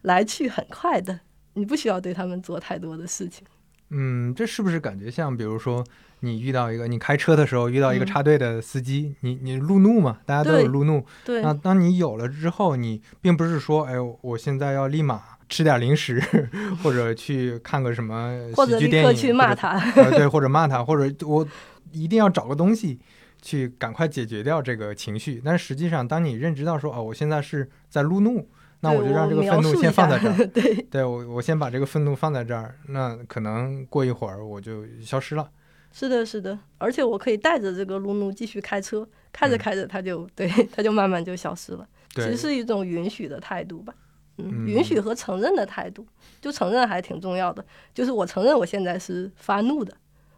[0.02, 1.20] 来去很快的，
[1.54, 3.46] 你不需要对他们做太多的事情。
[3.90, 5.82] 嗯，这是不是感觉像，比如说
[6.20, 10.18] 你遇到一个，你开车的时候遇到一个插队的司机，你你路怒嘛？
[10.26, 11.06] 大家都有路怒。
[11.24, 11.42] 对。
[11.42, 16.22] 那当你有了之后，你并不是说，哎，我现在要立马吃点零食，
[16.84, 19.80] 或者去看个什么喜剧电影，去骂他。
[19.94, 21.48] 对，或者骂他，或者我
[21.94, 23.00] 一定要找个东西。
[23.42, 28.48] 去赶快解决掉这个情绪，但是实际上，当你认知到说哦，我现在是在路怒，
[28.82, 30.46] 那我就让这个愤怒先放在这儿。
[30.48, 35.50] 对，对我我先把这个愤怒放在这儿，那可能过一会儿我就消失了。
[35.94, 41.88] 是的，是的，而且我可以带着这个路怒继续开车，开着开着它就对，它就慢慢就消失了。
[42.14, 43.94] 其实是一种允许的态度吧，
[44.38, 46.06] 嗯，允许和承认的态度，
[46.42, 49.96] 就承认还挺重要的，就是我承认我现在是发怒的。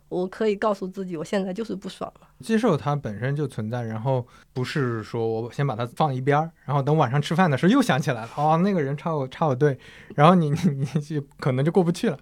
[0.10, 2.28] 我可以告诉自己，我现在就是不爽了。
[2.42, 9.78] 接受它本身就存在，然后不是说我先把它放一边儿，然后等晚上吃饭的时候又想起来了，哦，那个人插我插我队，
[10.16, 12.18] 然后你你 你就可能就过不去了。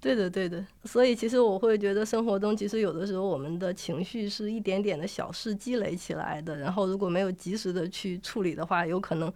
[0.00, 0.64] 对的，对的。
[0.84, 9.32] 所以其实我会觉得生活中，其实有的时候我们的情绪是一点点的小事积累起来的，然后如果没有及时的去处理的话，有可能。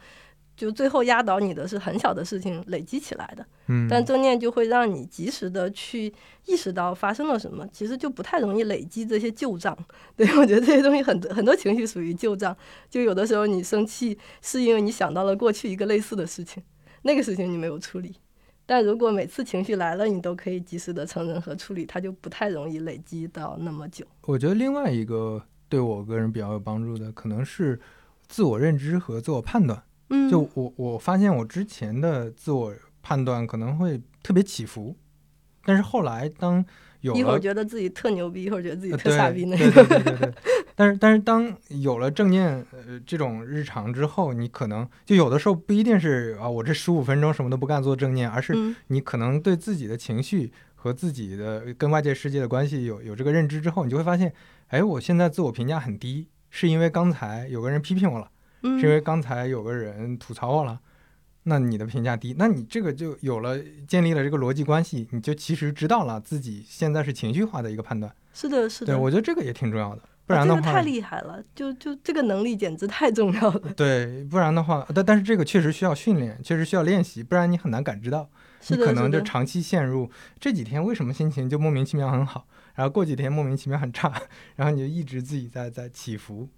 [0.57, 6.13] 就最后压倒你的是很小的事情累积起来的，嗯，但正念就会让你及时的去
[6.47, 9.77] 意识到发生了什么，其实就不太容易累积这些旧账。
[10.17, 12.57] 对我觉得这些东西很多很多情绪属于旧账，
[12.89, 16.63] 就有的时候你生气是因为你想到了过去一个类似的事情，
[17.03, 18.17] 那个事情你没有处理，
[18.65, 24.07] 但如果每次情绪来了，你都可以及时的承认和处理，它就不太容易累积到那么久。
[24.23, 27.79] 我觉得另外一个对我个人比较有帮助的，可能是
[28.27, 29.83] 自我认知和自我判断。
[30.11, 34.97] 嗯，就我我发现我之前的自我判断可能会特别起伏，
[35.65, 36.65] 但是后来当
[37.01, 39.87] 有一会儿了觉得自己特牛逼，一会儿觉得自己呃特傻逼那对种。
[39.87, 40.35] 对对对对。
[40.75, 54.33] 但是但是当有了正念呃这种日常之后，你可能就有的时候不一定是啊我这十五分钟什么都不干做正念，而是嗯你可能对自己的情绪和自己的跟外界世界的关系有有这个认知之后，你就会发现，
[54.69, 58.31] 哎，我现在自我评价很低，是因为刚才有个人批评我了，
[58.63, 60.81] 嗯，是因为刚才有个人吐槽我了。
[61.49, 68.13] 那你的评价低，那你这个就有了建立了这个逻辑关系，你就其实知道了自己现在是情绪化的一个判断。
[68.35, 68.87] 是的，是的。
[68.87, 73.73] 对，我觉得这个也挺重要的，不啊然的话，这个太厉害了，就就这个能力简直太重要了。
[73.77, 78.29] 对，不然的话，但但是这个确实需要训练，确实需要练习，不然你很难感知到。
[78.69, 84.13] 你可能就长期陷入这几天为什么心情就莫名其妙很好，然后过几天莫名其妙很差，
[84.57, 86.49] 然后你就一直自己在在起伏。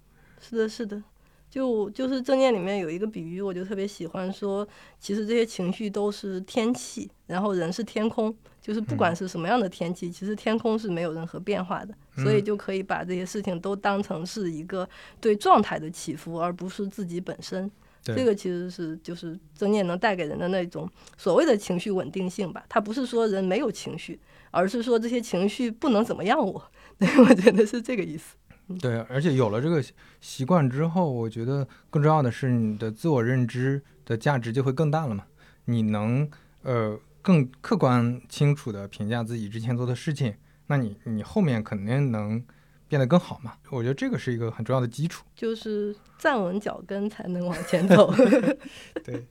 [0.41, 1.03] 是的，是的。
[1.49, 4.67] 就就是正念里面有一个比喻，我就特别喜欢说，
[4.99, 14.87] 其实这些情绪都是天气，然后人是天空，就是不管嗯是什么样的天气，其实天空是没有任何变化的，所以嗯就可以把这些事情都当成是一个
[15.19, 17.69] 对状态的起伏，而不是自己本身。
[18.01, 22.63] 这个其实是就是正念能带给人的那种所谓的情绪稳定性吧。
[22.69, 24.17] 它不是说人没有情绪，
[24.51, 26.63] 而是说这些情绪不能怎么样我。
[26.97, 28.35] 对，我觉得是这个意思。
[28.77, 35.23] 对，而且有了这个习习惯之后，我觉得更重要的是你的自我认知的价值就会更大了嘛。
[35.65, 36.29] 你能
[36.63, 40.33] 呃更客观清楚的评价自己之前做的事情，
[40.67, 42.43] 那你你后面肯定能
[42.87, 43.53] 变得更好嘛。
[43.69, 45.25] 我觉得这个是一个很重要的基础。
[45.35, 48.13] 就是站稳脚跟才能往前走。
[49.03, 49.25] 对，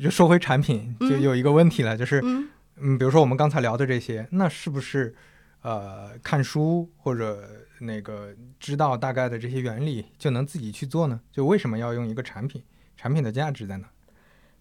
[0.00, 5.14] 就说回产品，就嗯有一个问题了，就是嗯，嗯，比如说我们刚才聊的这些，那是不是
[5.62, 11.20] 呃看书或者那个知道大概的这些原理就能自己去做呢？
[11.32, 12.62] 就为什么要用一个产品？
[12.96, 13.88] 产品的价值在哪？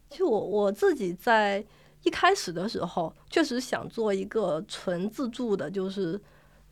[0.09, 1.63] 就我我自己在
[2.03, 6.19] 一开始的时候，确实想做一个纯自助的，就是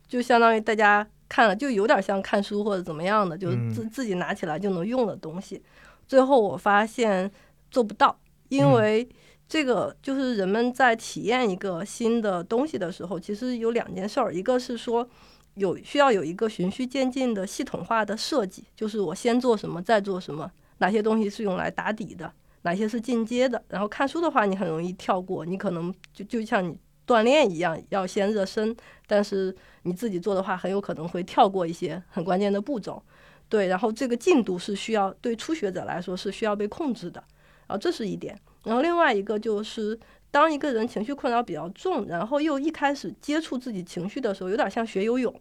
[0.08, 5.62] 就相当于大家看了就有点像看书或者怎么样的，就自自己拿起来就能用的东西。
[6.08, 7.30] 最后我发现
[7.70, 9.08] 做不到，因嗯为
[9.48, 15.08] 这个就是人们在体验一个新的东西的时候，其实有两件事儿，一个是说。
[15.54, 22.32] 有需要有一个循序渐进的系统化的设计，就是我先做什么，再做什么，哪些东西是用来打底的，
[22.62, 23.62] 哪些是进阶的。
[23.68, 26.76] 然后看书的话，你很容易跳过，你可能就就像你
[27.06, 28.74] 锻炼一样，要先热身，
[29.06, 33.02] 但是你自己做的话，很有可能会跳过一些很关键的步骤。
[33.48, 37.20] 对，然后这个进度是需要对初学者来说是需要被控制的，
[37.66, 38.38] 然后这是一点。
[38.62, 39.98] 然后另外一个就是，
[40.30, 45.34] 当一个人情绪困扰比较重，然后又一开始接触自己情绪的时候，有点像学游泳，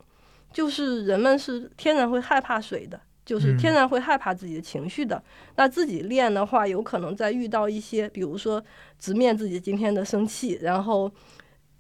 [0.51, 5.21] 就是人们是天然会害怕水的，就是嗯天然会害怕自己的情绪的。
[5.55, 8.63] 那自己练的话，有可能在遇到一些，比如说
[8.97, 11.11] 直面自己今天的生气，然后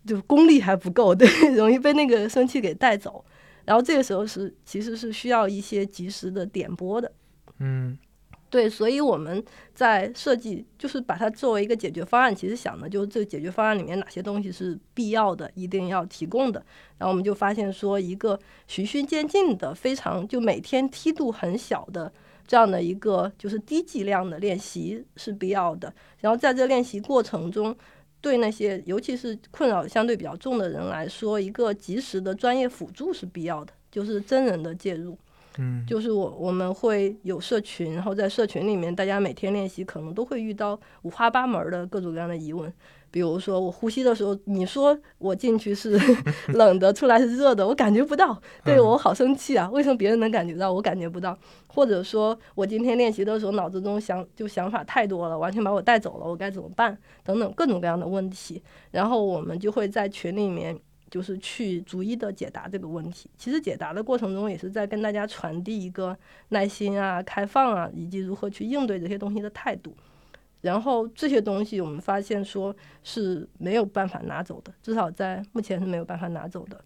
[0.05, 3.25] 就功力还不够， 对，容易被那个生气给带走。
[3.65, 7.11] 然后这个时候是其实是需要一些及时的点拨的。
[7.59, 7.97] 嗯
[8.49, 9.43] 对，所以我们
[9.75, 12.35] 在设计，就是把它作为一个解决方案。
[12.35, 16.59] 其实想的就是这个解决方案里面哪些东西是必要的，一定要提供的。
[16.97, 22.11] 然后我们就发现说，一个循序渐进的、非常就每天梯度很小的
[22.47, 25.93] 这样的一个就是低剂量的练习是必要的。
[26.19, 27.75] 然后在这练习过程中，
[28.19, 35.15] 对那些尤其是困扰相对比较重的人来说，一个及时的专业辅助是必要的，就是真人的介入。
[35.59, 42.73] 嗯，就是我我们会有社群，然后在社群里面，大家每天练习可能都会遇到五花八门的各种各样的疑问。
[43.11, 45.99] 比如说我呼吸的时候，你说我进去是
[46.53, 49.67] 冷的，出来是热的，我感觉不到，对嗯我好生气啊！
[49.71, 51.37] 为什么别人能感觉到，我感觉不到？
[51.67, 56.95] 或者说我今天练习的时候，脑子中想就想法太多了，完全把我带走了，我该怎么办？
[57.23, 60.79] 等等各种各样的问题，然后我们就会在群里面。
[61.09, 63.29] 就是去逐一的解答这个问题。
[63.37, 66.17] 其实解答的过程中，也是在跟大家传递一个
[66.49, 69.95] 耐心啊、开放啊，以及如何去应对这些东西的态度。
[70.61, 76.83] 然后这些东西，我们发现说是没有办法拿走的，至少在目前是没有办法拿走的。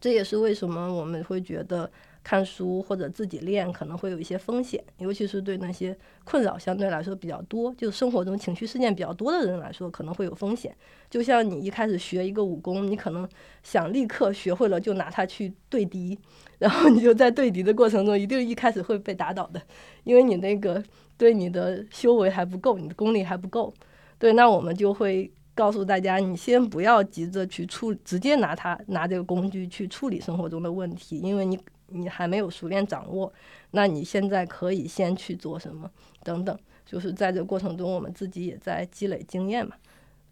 [0.00, 1.88] 这也是为什么我们会觉得
[2.24, 10.74] 看书或者自己练可能会有一些风险，尤其是对那些困扰相对来说比较多，就生活中情绪事件比较多的人来说，可能会有风险。
[11.10, 13.28] 就像你一开始学一个武功，你可能
[13.62, 16.18] 想立刻学会了就拿它去对敌，
[16.58, 19.60] 然后你就在对敌的过程中，一定一开始会被打倒的，
[20.04, 20.82] 因为你那个
[21.16, 23.74] 对你的修为还不够，你的功力还不够。
[24.18, 31.58] 对，那我们就会告诉大家，你先不要急着去处，直接拿它拿这个工具去处理生活中的问题，因为你
[31.94, 33.32] 你还没有熟练掌握，
[33.70, 35.90] 那你现在可以先去做什么
[36.22, 39.74] 等等，就是在这过程中，我们自己也在积累经验嘛，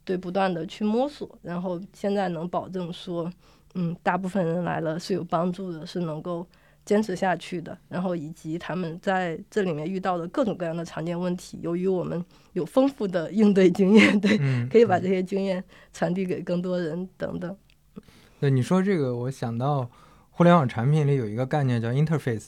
[0.04, 3.30] 对，不断的去摸索，然后现在能保证说，
[3.74, 6.46] 嗯，大部分人来了是有帮助的，是能够。
[6.82, 14.36] 坚持下去的，然后以及他们在这里面遇到的各种各样的常见问题，由于我们有丰富的应对经验， 对，
[14.68, 17.54] 可以把这些经验传递给更多人等等。
[18.40, 19.88] 那你说这个，我想到
[20.40, 22.46] 互联网产品里有一个概念叫 interface，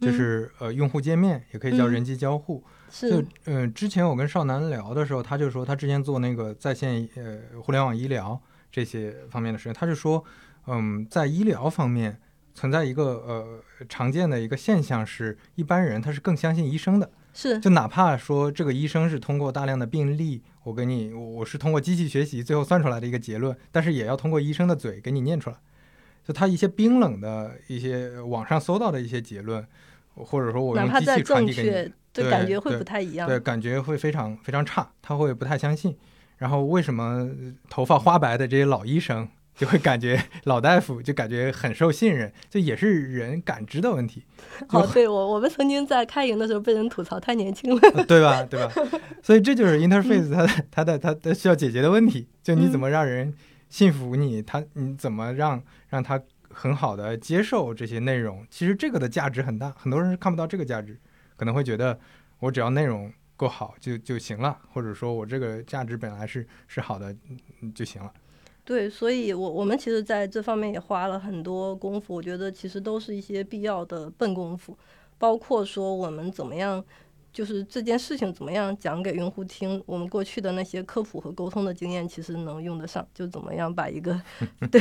[0.00, 2.64] 就是呃用户界面，也可以叫人机交互。
[2.88, 8.40] 就嗯，之前我跟少南聊的时候，他就说他之前做那个在线呃互联网医疗
[8.72, 10.24] 这些方面的事情，他就说
[10.68, 12.18] 嗯，在医疗方面。
[12.54, 25.56] 存在一个呃常见的一个现象是，一般人他是更相信医生的，是就哪怕说这个医生是通过大量的病例，我给你我是通过机器学习最后算出来的一个结论，但是也要通过医生的嘴给你念出来。
[26.26, 29.64] 就他一些冰冷的一些网上搜到的一些结论，
[30.14, 35.96] 或者说我用机器传递给你，对感觉会不太一样，对感觉会非常非常差，他会不太相信。
[36.38, 37.30] 然后为什么
[37.68, 39.28] 头发花白的这些老医生？
[39.56, 44.24] 就会感觉老大夫就感觉很受信任，这也是人感知的问题。
[44.70, 48.42] 哦，对我我们曾经在开营的时候被人吐槽太年轻了，对吧？
[48.50, 48.72] 对吧？
[49.22, 52.26] 所以这就是 interface 它的它的它的需要解决的问题。
[52.42, 53.32] 就你怎么让人
[53.74, 54.40] 信服你？
[54.40, 58.46] 他你怎么让让他很好的接受这些内容？
[58.48, 60.96] 其实这个的价值很大，很多人是看不到这个价值，
[61.36, 61.98] 可能会觉得
[62.38, 67.12] 我只要内容够好就就行了，或者说我这个价值本来是是好的
[67.74, 68.12] 就行了。
[68.64, 72.14] 对，所以，我我们其实在这方面也花了很多功夫。
[72.14, 74.78] 我觉得其实都是一些必要的笨功夫，
[75.18, 76.84] 包括说我们怎么样，
[77.34, 79.82] 就是这件事情怎么样讲给用户听。
[79.84, 83.06] 我们过去的那些科普和沟通的经验，其实能用得上。
[83.12, 84.18] 就怎么样把一个
[84.70, 84.80] 对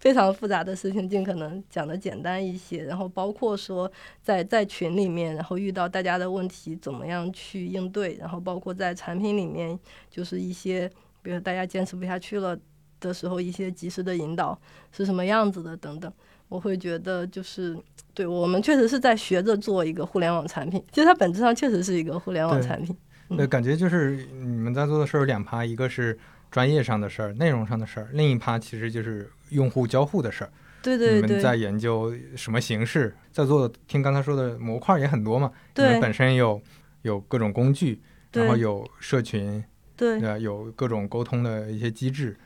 [0.00, 2.82] 非常复杂的事情尽可能讲的简单一些。
[2.82, 3.88] 然后包括说
[4.22, 8.14] 在在群里面，然后遇到大家的问题，怎么样去应对。
[8.14, 9.78] 然后包括在产品里面，
[10.10, 10.90] 就是一些
[11.22, 12.58] 比如大家坚持不下去了。
[12.98, 14.60] 的时候，一些及时的引导
[14.92, 16.12] 是什么样子的等等，
[16.50, 17.74] 我会觉得就是
[18.12, 20.84] 对我们确实是在学着做一个互联网产品。
[20.92, 22.94] 其实它本质上确实是一个互联网产品。
[23.34, 26.18] 对，感觉就是你们在做的事儿有两趴，一个是
[26.50, 30.50] 专业上的事儿、内容上的事儿，另一趴其实就是用户交互的事儿。
[30.82, 31.22] 对对对。
[31.22, 33.14] 你们在研究什么形式？
[33.30, 35.52] 在做听刚才说的模块也很多嘛？
[35.76, 36.60] 你们本身有
[37.02, 38.00] 有各种工具，
[38.32, 39.62] 然后有社群，
[39.96, 42.36] 对，有各种沟通的一些机制。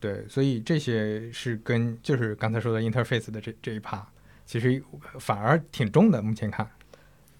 [0.00, 4.04] 对，所以这些是跟就是刚才说的 interface 的这这一趴，
[4.46, 4.82] 其实
[5.18, 6.22] 反而挺重的。
[6.22, 6.68] 目前看，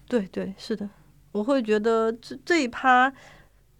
[0.07, 0.87] 对对是的，
[1.31, 3.11] 我会觉得这这一趴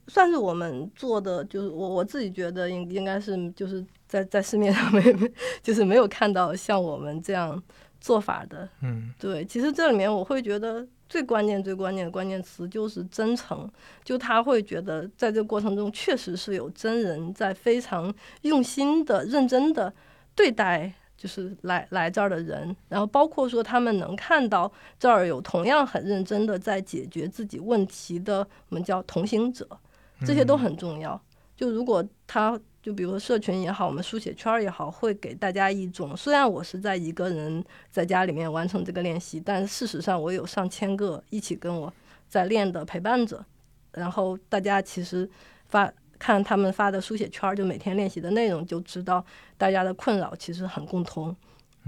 [0.07, 5.01] 算是我们做的，就是我我自己觉得应应该是就是在在市面上没
[5.61, 7.61] 就是没有看到像我们这样
[7.99, 8.67] 做法的。
[8.81, 10.87] 嗯，对，其实这里面我会觉得。
[11.11, 13.69] 最关键、最关键的关键词就是真诚，
[14.01, 19.93] 就他会觉得在这个过程中确实是有真人在非常用心的、认真的
[20.33, 29.67] 对待，就是来来这儿的人，然后包括说他们能看到这儿有同样很认真的在解决自己问题的，我们叫同行者，
[30.25, 31.21] 这些都很重要。
[31.57, 32.57] 就如果他。
[32.81, 41.93] 就比如说社群也好，我们书写圈儿也好，会给大家一种，虽然我是在一个人在家里面完成这个练习，但事实上我有上千个一起跟我
[42.27, 43.45] 在练的陪伴者，
[43.91, 45.29] 然后大家其实
[45.67, 49.23] 发看他们发的书写圈儿，就每天练习的内容，就知道
[49.57, 51.35] 大家的困扰其实很共通。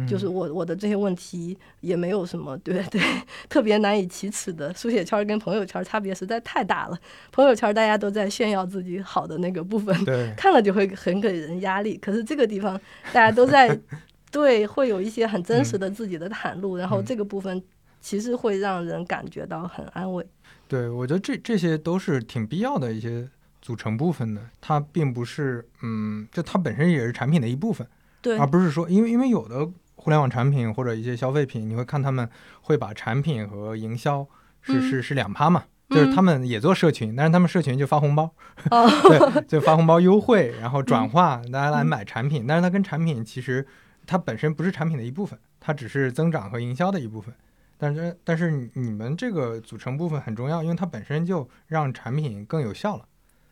[0.08, 3.00] 就是我我的这些问题也没有什么对对
[3.48, 6.98] 特别难以启齿的，书写圈跟朋友圈差别实在太大了。
[7.32, 9.96] 朋友圈大家都在炫耀自己好的那个部分，
[10.36, 11.96] 看了就会很给人压力。
[11.98, 12.76] 可是这个地方
[13.12, 13.80] 大家都在
[14.32, 17.62] 对，会有一些很真实的自己的袒露，然后这个部分
[18.02, 20.26] 其实会让人感觉到很安慰。
[20.68, 23.30] 对，我觉得这这些都是挺必要的一些
[23.62, 27.88] 组成部分的，它并不是嗯，就它本身也是产品的一部分，
[28.24, 29.70] 对，而不是说因为因为有的。
[30.04, 32.30] 互联网产品或者一些消费品，你会看他们
[32.60, 34.28] 会把产品和营销
[34.62, 35.64] 是是是两趴嘛？
[35.90, 38.30] 就是他们也做社群，但是他们社群就发红包，
[39.08, 42.46] 对，就发红包优惠，然后转化大家来买产品。
[42.46, 43.66] 但是它跟产品其实
[44.06, 47.34] 它本身不是产品的一部分，它只是增长和营销的一部分。
[47.78, 53.06] 但是但是你们这个组成部分很重要，因为它本身就让产品更有效了。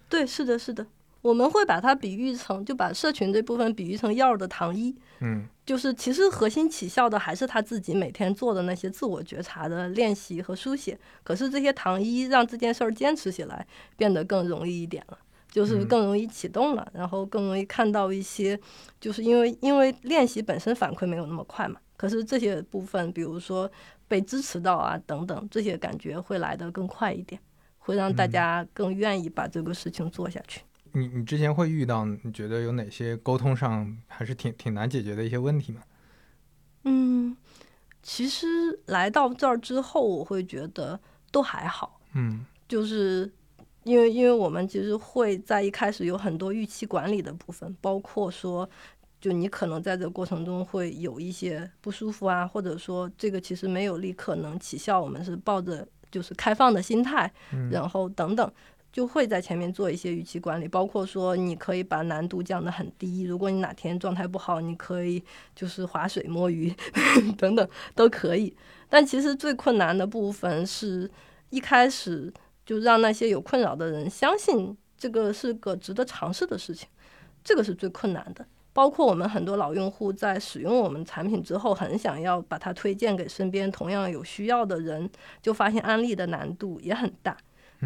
[0.09, 0.87] 对，是的，是的。
[1.21, 10.97] 我们会把它比喻成，就把社群这部分比喻成药的糖衣，嗯，就是其实核心起效的还是他自己每天做的那些自我觉察的练习和书写。
[11.23, 13.65] 可是这些糖衣让这件事儿坚持起来
[13.95, 15.17] 变得更容易一点了，
[15.51, 18.59] 就是更容易启动了，然后更容易看到一些，
[18.99, 21.79] 就是因为因为练习本身反馈没有那么快嘛。
[21.95, 23.71] 可是这些部分，比如说
[24.07, 27.39] 被支持到啊等等，这些感觉会来得更快一点，
[27.77, 30.61] 会让大家更愿意把这个事情做下去。
[30.93, 35.81] 你你之前会遇到你觉得有哪些沟通上还是挺挺难解决的一些问题吗？
[36.83, 37.35] 嗯，
[38.01, 38.47] 其实
[38.87, 40.99] 来到这儿之后，我会觉得
[41.31, 41.99] 都还好。
[42.13, 43.31] 嗯，就是
[43.83, 48.69] 因为因为我们其实会在一开始有很多预期管理的部分，包括说，
[49.19, 57.31] 就你可能在这个过程中会有一些不舒服啊，或者说这个其实没有立刻能起效，我们是抱着就是开放的心态，
[57.71, 58.51] 然后等等。
[58.91, 63.23] 就会在前面做一些预期管理，包括说你可以把难度降得很低。
[63.23, 65.23] 如果你哪天状态不好，你可以
[65.55, 66.73] 就是划水摸鱼
[67.37, 68.55] 等等都可以。
[68.89, 71.09] 但其实最困难的部分是
[71.49, 72.31] 一开始
[72.65, 76.89] 就让那些有困扰的人相信这个是个值得尝试的事情，
[77.43, 78.45] 这个是最困难的。
[78.73, 85.09] 包括我们很多老用户在使用我们产品之后，很想要把它推荐给身边同样有需要的人，
[85.41, 87.35] 就发现安利的难度也很大。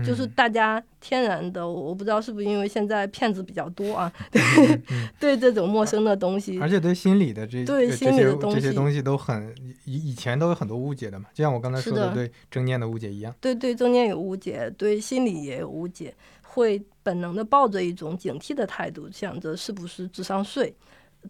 [0.03, 4.41] 就是大家天然的，我不知道是不是因为现在骗子比较多啊，对
[5.19, 9.53] 对这种陌生的东西，而且对心理的这对心理的东西这些东西都很
[9.85, 20.75] 以以前都有很多误解的嘛，就像我刚才说的对正念的误解一样，对对正念有误解，对心理也有误解，会本能的抱着一种警惕的态度，想着是不是智商税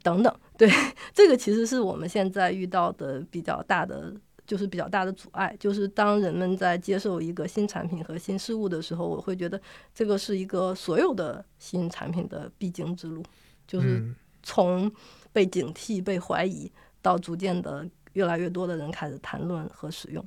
[0.01, 0.70] 等等，对
[1.13, 4.11] 这个其实是我们现在遇到的比较大的。
[4.45, 9.59] 就是比较大的阻碍，就是当人们在接受一个新产品和新事物的时候，我会觉得
[9.93, 13.23] 这个是一个所有的新产品的必经之路，
[13.67, 14.91] 就是从
[15.33, 16.71] 被警惕、被怀疑，
[17.01, 20.23] 到逐渐的越来越多的人开始谈论和使用。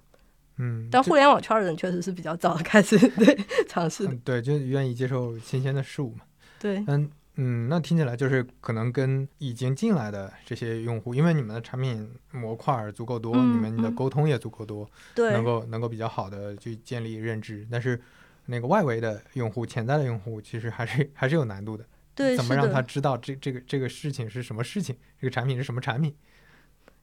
[0.56, 3.38] 嗯，但互联网圈的人确实是比较早开始 对
[3.68, 6.22] 尝试，对，就愿意接受新鲜的事物嘛。
[6.58, 7.08] 对，嗯。
[7.40, 17.64] 嗯，那听起来就是可能跟已经进来的这些用户，因为你们的产品模块足够多，你们的沟通也足够多，对，能够能够比较好的去建立认知。
[17.70, 18.00] 但是
[18.46, 21.86] 那个外围的用户、潜在的用户，其实还是还是有难度的。
[22.12, 26.12] 对，怎么让他知道这这个这个事情是什么事情，这个产品是什么产品？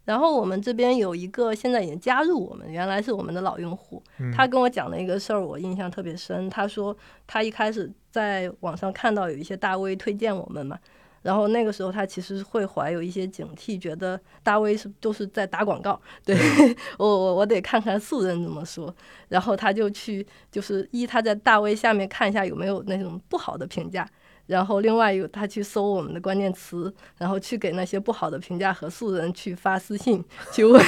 [0.06, 4.02] 然后我们这边有一个现在已经加入我们，原来是我们的老用户，
[4.34, 6.48] 他跟我讲了一个事儿，我印象特别深。
[6.50, 6.96] 他说
[7.26, 10.78] 他一开始在网上看到有一些大 V 推荐我们嘛，
[11.24, 16.38] 然后那个时候他其实会怀有一些警惕，觉得大 V 是都是在打广告，对
[17.00, 18.96] 我我我得看看素人怎么说。
[19.30, 24.08] 然后他就去就是一他在大 V 下面看一下有没有那种不好的评价。
[24.48, 30.24] 然后，另外有他去搜我们的关键词，然后去给那些不好的评价和素人去发私信，
[30.54, 30.80] 去问，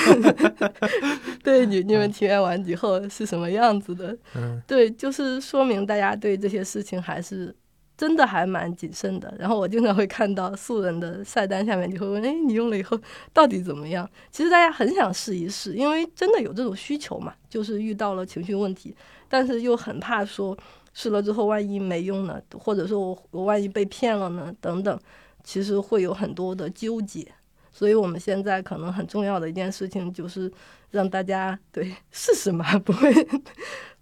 [1.43, 4.16] 对你你们体验完以后是什么样子的？
[4.36, 7.55] 嗯，对，就是说明大家对这些事情还是
[7.97, 9.34] 真的还蛮谨慎的。
[9.39, 12.99] 然后我经常会看到素人的晒单下面就会问：“哎，你用了以后
[13.34, 18.95] 到底怎么样？”其实大家很想试一试，因为真的有这种需求嘛，就是遇到了情绪问题，
[19.28, 20.55] 但是又很怕说。
[21.00, 22.41] 试了之后，万一没用呢？
[22.60, 24.52] 或者说我我万一被骗了呢？
[24.60, 25.00] 等等，
[25.43, 27.32] 其实会有很多的纠结。
[27.72, 30.52] 所以我们现在可能很重要的一件事情就是
[30.89, 33.14] 让大家对试试嘛，不会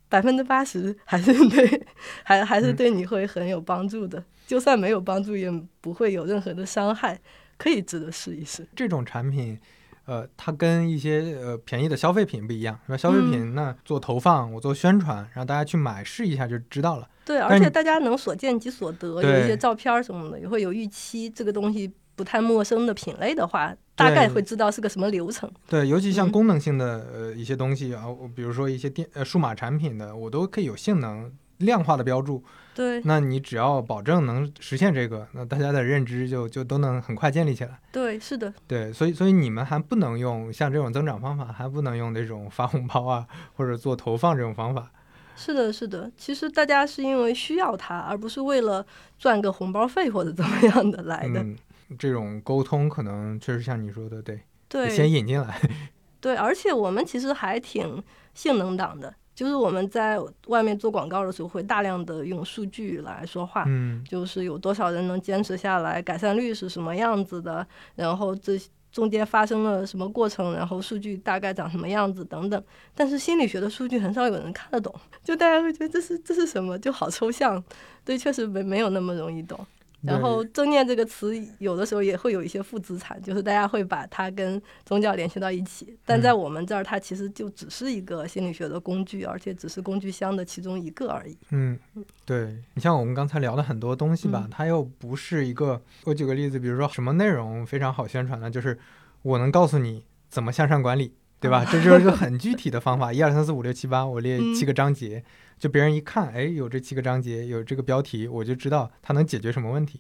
[0.07, 1.85] 百分之八十还是对，
[2.23, 4.23] 还还是对你会很有帮助的。
[4.47, 7.19] 就算没有帮助，也不会有任何的伤害，
[7.57, 8.65] 可以值得试一试。
[8.73, 9.59] 这种产品。
[10.05, 12.97] 呃，它跟一些呃便宜的消费品不一样，是吧？
[12.97, 17.07] 消费品那做投放，我做宣传，让大家去买试一下就知道了。
[17.25, 21.29] 对，而且大家能所见即所得，有一些照片什么的，也会有预期。
[21.29, 25.51] 这个东西不太陌生的品类的话，大概会知道是个什么流程。
[25.67, 32.43] 对，尤其像功能性的呃一些东西啊，比如说一些电呃数码产品的，我都可以有性能量化的标注。
[32.75, 37.79] 对，那你只要保证能实现这个，那大家的认知就就都能很快建立起来。
[37.89, 38.53] 对，是的。
[38.67, 44.91] 对，所以所以你们还不能用像这种增长方法，还不能用那种发红包啊或者做投放这种方法。
[45.37, 46.11] 是的，是的。
[46.17, 48.85] 其实大家是因为需要它，而不是为了
[49.17, 51.41] 赚个红包费或者怎么样的来的。
[51.41, 51.55] 嗯，
[51.97, 55.61] 这种沟通可能确实像你说的，对，对，先引进来。
[56.19, 58.03] 对，而且我们其实还挺
[58.33, 59.13] 性能党的。
[59.35, 60.17] 就是我们在
[60.47, 68.57] 外面做广告的时候，会大量的用数据来说话，嗯，就是有多少人能坚持下来，改善率是什么样子的，然后这
[68.91, 72.63] 中间发生了什么过程，然后数据大概长什么样子等等。
[72.95, 77.61] 但是心理学的数据很少有人看得懂，就大家会觉得这是这是什么，就好抽象，
[78.05, 79.59] 对，确实没没有那么容易懂。
[80.05, 85.97] 然后“正念”这个词有的时候也会有一些负资产，就是大家会把它跟宗教联系到一起。
[86.05, 91.37] 但在我们这儿，它其实就只是一个心理学的工具，而且只是工具箱的其中一个而已。
[91.51, 91.77] 嗯，
[92.25, 95.81] 对你像我们刚才聊的很多东西吧，它又不是一个。
[96.03, 98.49] 我举个例子，比如说什么内容非常好宣传呢？
[98.49, 98.77] 就是
[99.21, 101.65] 我能告诉你怎么向上管理，对吧？
[101.65, 105.23] 这就是一个 很具体的方法，一二三四五六七八，我列七个章节，
[105.65, 109.99] 就别人一看，哎，有这七个章节，有这个标题，我就知道它能解决什么问题。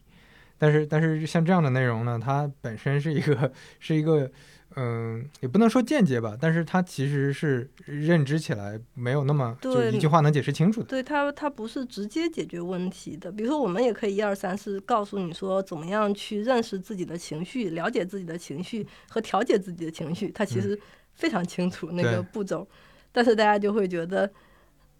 [0.59, 4.31] 但是，但是像这样的内容呢，它本身是一个，是一个。
[4.77, 10.87] 嗯，也不能说间接吧，但是它其实是认知起来没有那么就一句话能解释清楚的。
[10.87, 13.31] 对它，它不是直接解决问题的。
[13.31, 20.77] 比如说，我们也可以一二三四告诉你说，怎么样去认识自己的情绪，了解自己的情绪和调节自己的情绪，它其实
[21.13, 22.67] 非常清楚那个步骤。
[23.13, 24.29] 但是大家就会觉得，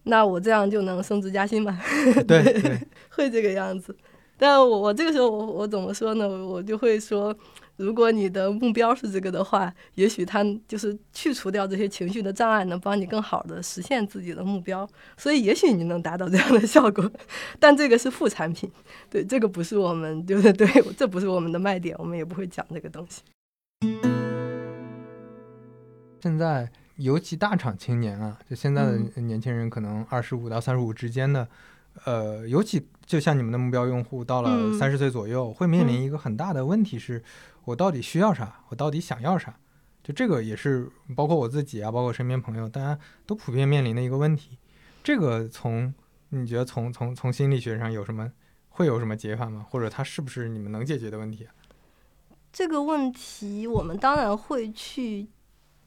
[0.06, 1.80] 那我这样就能升职加薪吗？
[2.28, 2.42] 对，
[3.12, 3.96] 会这个样子。
[4.38, 6.28] 但我我这个时候我我怎么说呢？
[6.28, 7.36] 我就会说。
[7.78, 14.88] 如果你的目标是这个的话，也许它就是去除掉这些情绪的障碍，能帮你更好的实现自己的目标。
[15.18, 17.12] 所以，也许你能达到这样的效果，
[17.60, 18.72] 但这个是副产品，
[19.10, 23.22] 对，这个不是我们，就是对，这不是我们的卖点，我们也不会讲这个东西。
[26.22, 31.48] 现在，尤其大厂青年啊，就现在的年轻人，可能二十五到三十五之间的。
[32.04, 37.24] 呃，尤其就像你们的目标用户到了三十岁左右，会面临一个很大的问题是：
[37.64, 38.60] 我到底需要啥？
[38.68, 39.58] 我到底想要啥？
[40.04, 44.58] 就这个也是包括我自己啊，包括身边朋友，大家都普遍面临的一个问题。
[45.04, 45.94] 这个从
[46.30, 48.30] 你觉得从从从心理学上有什么
[48.68, 49.66] 会有什么解法吗？
[49.70, 51.48] 或者它是不是你们能解决的问题？
[52.52, 55.28] 这个问题我们当然会去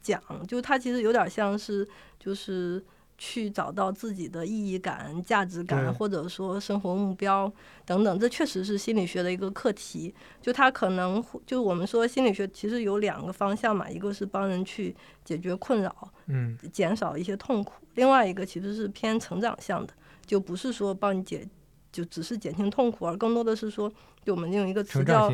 [0.01, 1.87] 讲，就它其实有点像是
[2.19, 2.83] 就是。
[3.21, 7.51] 去找到自己的意义感、价值感，或者说生活目标
[7.85, 10.15] 等等，这确实是心理学的一个课题。
[10.41, 14.95] 就它可能，就我们说心理学其实有两个方向嘛，一个是帮人去
[15.25, 15.93] 解决困扰，
[16.27, 19.93] 嗯，减少一些痛苦；另外一个其实是偏成长向的，
[20.25, 21.45] 就不是说帮你解，
[21.91, 23.91] 就只是减轻痛苦，而更多的是说，
[24.23, 25.29] 就我们用一个词叫，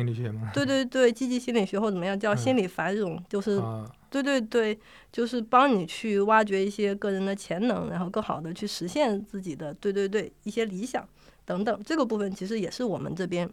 [0.52, 3.62] 对对对，积极心理学或怎么样叫心理繁荣，就是。
[4.08, 4.78] 对对对，
[5.12, 11.06] 就是帮你去挖掘一些个人的潜能，然后更好的去实现自己的对对对一些理想
[11.44, 11.82] 等等。
[11.84, 13.50] 这个部分其实也是我们这边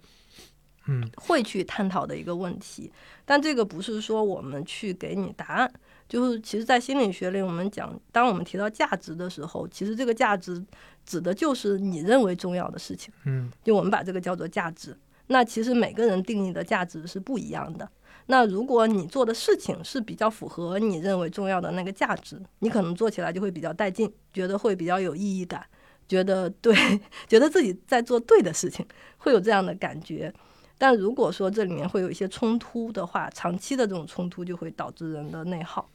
[0.86, 2.90] 嗯会去探讨的一个问题。
[3.26, 5.74] 但这个不是说我们去给你答案，
[6.08, 10.64] 就是其实，在心理学里，我们讲，当我们提到价值的时候，其实这个价值
[11.06, 13.14] 指的就是你认为重要的事情。
[13.26, 14.96] 嗯，就我们把这个叫做价值。
[15.28, 17.90] 那其实每个人定义的价值是不一样的。
[18.28, 25.66] 那如果你做的事情是比较符合你认为重要的那个价值，你可能做起来就会比较带劲，觉得会比较有意义感，
[26.08, 26.74] 觉得对，
[27.28, 28.86] 觉得自己在做对的事情，
[29.18, 30.34] 会有这样的感觉。
[30.78, 35.90] 但如果说这里面会有一些冲突的话，长期的这种冲突就会导致人的内耗。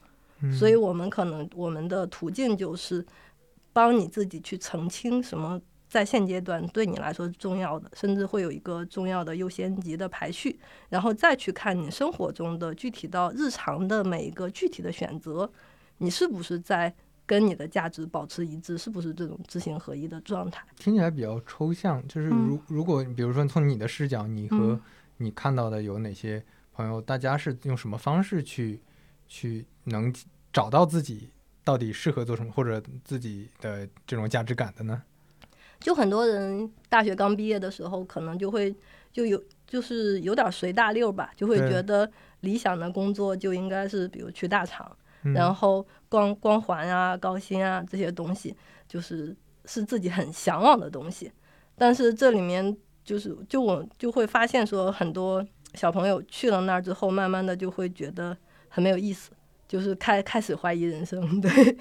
[0.57, 3.05] 所以我们可能我们的途径就是
[3.79, 5.61] 帮你自己去澄清什么。
[5.87, 15.51] 在现阶段对你来说是重要的，甚至会有一个重要的优先级的排序，然后再去看你生活中的具体到日常的每一个具体的选择，
[15.97, 16.93] 你是不是在
[17.25, 20.63] 跟你的价值保持一致，是不是这种知行合一的状态？
[20.77, 24.79] 听起来比较抽象，就是如如果比如说从你的视角，你和
[25.17, 28.79] 你看到的有哪些朋友，大家是用什么方式去
[29.27, 30.13] 去能
[30.53, 31.31] 找到自己
[31.69, 35.03] 到底适合做什么，或者自己的这种价值感的呢？
[35.79, 38.75] 就很多人大学刚毕业的时候，可能就会
[39.13, 44.91] 就有就是有点随大溜吧，就会觉得理想的工作就应该是比如去大厂，
[45.35, 48.55] 然后光光环啊、高薪啊这些东西，
[48.87, 51.31] 就是是自己很向往的东西。
[51.77, 55.45] 但是这里面就是就我就会发现说，很多
[55.75, 58.35] 小朋友去了那儿之后，慢慢的就会觉得
[58.69, 59.29] 很没有意思，
[59.69, 61.77] 就是开开始怀疑人生， 对，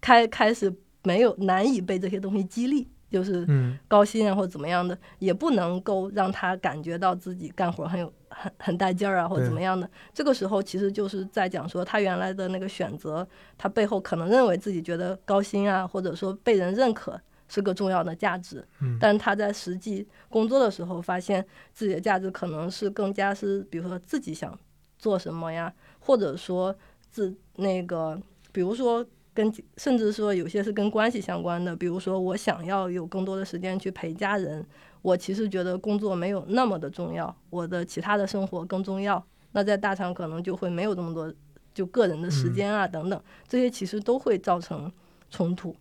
[0.00, 0.74] 开开始
[1.04, 2.88] 没有难以被这些东西激励。
[3.08, 3.46] 就是
[3.86, 9.88] 高薪啊，或者怎么样的，也不能够让他感觉到自己干活很有很很带劲儿啊，或者怎么样的。
[10.12, 13.26] 这个时候其实就是在讲说，他原来的那个选择，
[13.56, 17.18] 他背后可能认为自己觉得高薪啊，或者说被人认可
[17.48, 18.66] 是个重要的价值。
[19.00, 24.58] 但他在实际工作的时候，发现自己的价值可能是更加是，比如说自己想
[24.98, 26.76] 做什么呀，或者说
[27.16, 28.20] 自那个，
[28.52, 29.06] 比如说。
[29.36, 34.66] 跟甚至说有些是跟关系相关的，比如说我想要有更多的时间去陪家人，
[35.02, 39.22] 我其实觉得工作没有那么的重要，我的其他的生活更重要。
[39.52, 41.30] 那在大厂可能就会没有这么多
[41.74, 44.90] 就个人的时间啊等等，这些其实都会造成
[45.28, 45.76] 冲突。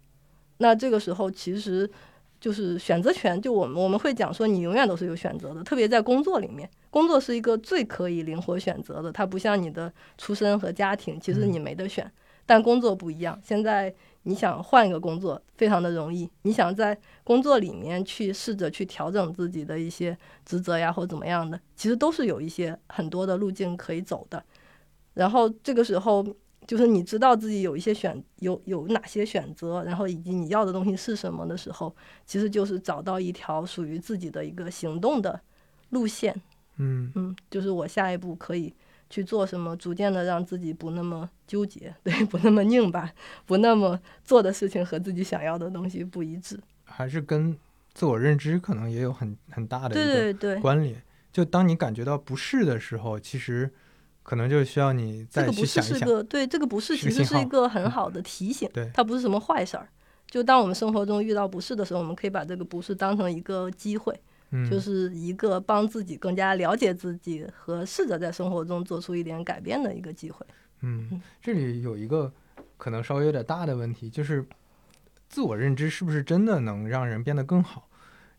[0.58, 1.90] 那这个时候其实
[2.40, 12.12] 就是选择权，就我们我们会讲说你永远都是有选择的，特别在工作里面，工作是一个最可以灵活选择的，它不像你的出身和家庭，其实你没得选。
[12.48, 16.30] 但工作不一样，现在你想换一个工作非常的容易。
[16.44, 20.16] 你想在工作里面去试着去调整自己的一些
[20.46, 24.44] 职责呀，或怎么样的，其实都是有一些很多的路径可以走的。
[25.16, 26.24] 然后这个时候
[26.68, 31.96] 就是你知道自己有一些选有有哪些选择，然后以及你要的东西是什么的时候，
[32.26, 35.40] 其实就是找到一条属于自己的一个行动的
[35.90, 36.36] 路线。
[36.78, 38.74] 嗯嗯，就是我下一步可以
[39.10, 43.10] 去做什么，逐渐的让自己不那么纠结， 对，不那么拧巴，
[43.46, 46.60] 不那么做的事情和自己想要的东西不一致。
[46.84, 47.58] 还是跟
[47.94, 51.02] 自我认知可能也有很很大的对一个对对，关联。
[51.32, 53.72] 就当你感觉到不适的时候，其实
[54.26, 56.00] 可能就需要你再这个不是去想一想。
[56.00, 59.88] 是个对，这个不是是个信号其实是一个很好的提醒，对它不是什么坏事儿。
[60.28, 64.20] 就当我们生活中遇到不适的时候，我们可以把这个不适当成一个机会，
[64.50, 70.44] 嗯，就是一个帮自己更加了解自己和试着在生活中做出一点改变的一个机会。
[70.82, 72.34] 嗯，这里有一个
[72.78, 74.44] 可能稍微有点大的问题，就是
[75.30, 77.88] 自我认知是不是真的能让人变得更好？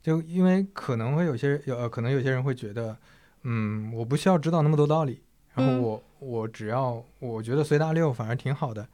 [0.02, 2.96] 就因为可能会有些有呃，可能有些人会觉得，
[3.42, 5.20] 嗯，我不需要知道那么多道理，
[5.56, 8.86] 然后嗯我、我只要我觉得随大溜反而挺好的，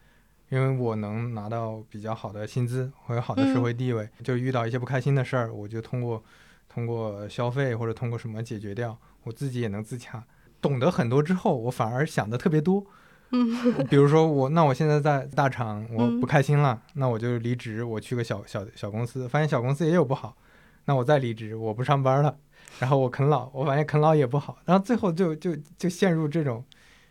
[0.49, 6.23] 因为我能拿到比较好的薪资或者好的社嗯会地位，就遇到一些不开心的事儿，我就通过
[6.69, 10.25] 通过消费或者通过什么解决掉，我自己也能自洽。
[10.61, 12.87] 懂得很多之后，我反而想的特别多。
[13.35, 13.51] 嗯
[13.91, 20.37] 比如说我，那我现在在大厂，我嗯不开心了，那我就离职，我去个小小小公司，发现小公司也有不好，
[20.85, 22.37] 那我再离职，我不上班了，
[22.79, 26.65] 然后我啃老，我发现啃老也不好，然后最后就就就陷入这种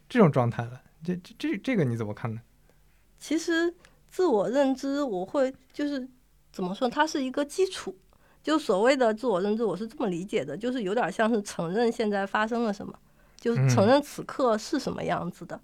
[0.10, 0.82] 这种状态了。
[1.04, 2.42] 这这这这个你怎么看呢？
[3.20, 3.74] 其实
[4.10, 6.08] 自我认知，我会就是
[6.52, 7.96] 怎么说，它是一个基础。
[8.44, 12.92] 就所谓的自我认知，我是这么理解的，就是有点像是承认现在发生了什么，
[13.40, 15.62] 就是承认此刻是什么样子的。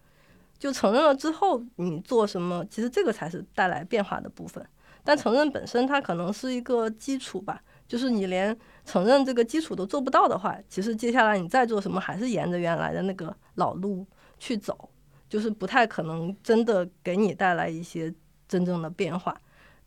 [0.60, 4.64] 就承认了之后，你做什么，其实这个才是带来变化的部分。
[5.04, 7.64] 但承认本身，它可能是一个基础吧。
[7.88, 14.06] 就是你连承认这个基础都做不到的话，其实接下来你再做什么，还是沿着原来的那个老路
[14.38, 14.90] 去走。
[15.30, 18.14] 就是不太可能真的给你带来一些
[18.48, 19.36] 真正的变化。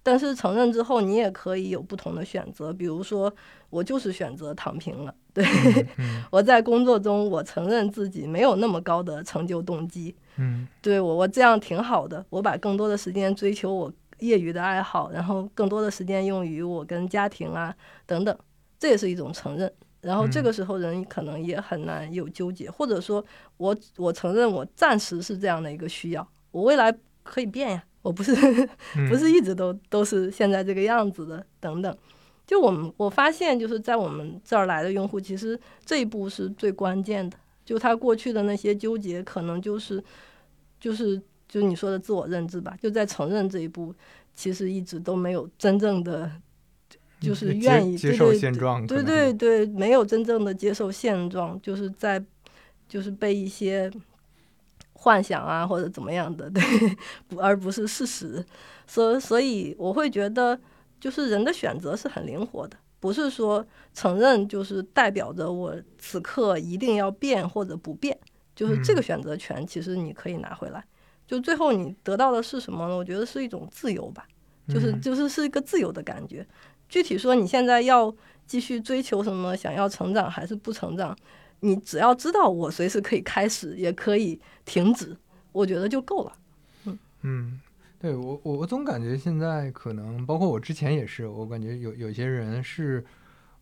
[0.03, 3.33] 但是承认之后，你也可以有不同的选择，比如说
[3.71, 5.15] 我就是选择躺平了。
[5.33, 5.43] 对，
[5.97, 10.15] 嗯我在工作中，我承认自己没有那么高的成就动机。
[10.37, 12.23] 嗯对我，我这样挺好的。
[12.29, 13.91] 我把更多的时间追求我
[14.21, 17.75] 业余的爱好，然后更多的时间用于我跟家庭啊
[18.07, 18.37] 等等，
[18.79, 19.73] 这也是一种承认。
[20.01, 23.23] 然后这个时候人可能也很难有纠结，或者说
[23.59, 26.91] 我我承认我暂时是这样的一个需要，我未来
[27.23, 28.35] 可以变呀，我不是
[28.97, 31.95] 嗯不是一直都都是现在这个样子的等等。
[32.47, 37.37] 就我们我发现就是在我们这儿来的用户，其实这一步是最关键的。
[37.63, 40.03] 就他过去的那些纠结，可能就是
[40.81, 43.93] 就是就你说的自我认知吧，就在承认这一步，
[44.33, 46.31] 其实一直都没有真正的
[47.21, 52.25] 就是愿意接受现状，对对对，没有真正的接受现状，就是在
[52.89, 53.91] 就是被一些
[54.93, 56.63] 幻想啊或者怎么样的， 对，
[57.29, 58.45] 不而不是事实。
[58.87, 60.59] 所所以我会觉得，
[61.01, 68.17] 就是人的选择是很灵活的，不是说承认就是代表着我此刻一定要变或者不变，
[68.55, 70.85] 就是这个嗯选择权其实你可以拿回来。
[71.31, 72.97] 就最后你得到的是什么呢？
[72.97, 74.27] 我觉得是一种自由吧，
[74.67, 76.45] 就是嗯就是是一个自由的感觉。
[76.89, 78.13] 具体说你现在要
[78.49, 81.17] 继续追求什么，想要成长还是不成长，
[81.61, 85.17] 你只要知道我随时可以开始，也可以停止，
[85.53, 86.33] 我觉得就够了。
[86.87, 87.61] 嗯嗯，
[88.01, 93.07] 对我我我总感觉现在可能包括我之前也是，我感觉有有些人是，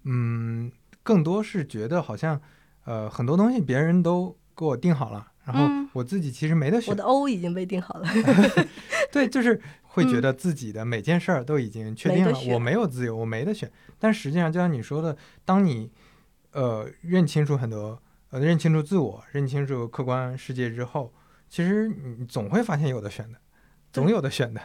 [0.05, 2.41] 嗯，更多是觉得好像
[2.87, 6.91] 呃很多东西别人都给我定好了，然后嗯我自己其实没得选。
[6.91, 8.09] 我的 O 已经被定好了。
[9.11, 13.71] 对，就是会觉嗯得自己的每件事儿都已经确定了，我没有自由，我没得选。
[13.99, 15.91] 但实际上，就像你说的，当你
[16.53, 21.13] 呃认清楚很多呃认清楚自我，认清楚客观世界之后，
[21.49, 23.39] 其实你总会发现有的选的，
[23.91, 24.61] 总有的选的。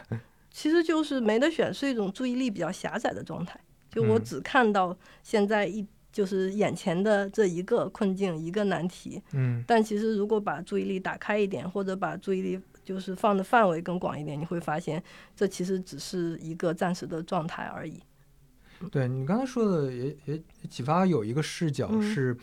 [0.50, 3.58] 其实就是没得选，是一种注意力比较狭窄的状态。
[3.90, 9.20] 就我嗯只看到现在一就是眼前的这一个困境，一个难题。
[9.32, 15.02] 嗯但其实如果把注意力打开一点，或者把注意力就是放的范围更广一点，你会发现
[15.34, 18.00] 这其实只是一个暂时的状态而已。
[18.92, 22.36] 对你刚才说的也也启发有一个视角嗯是，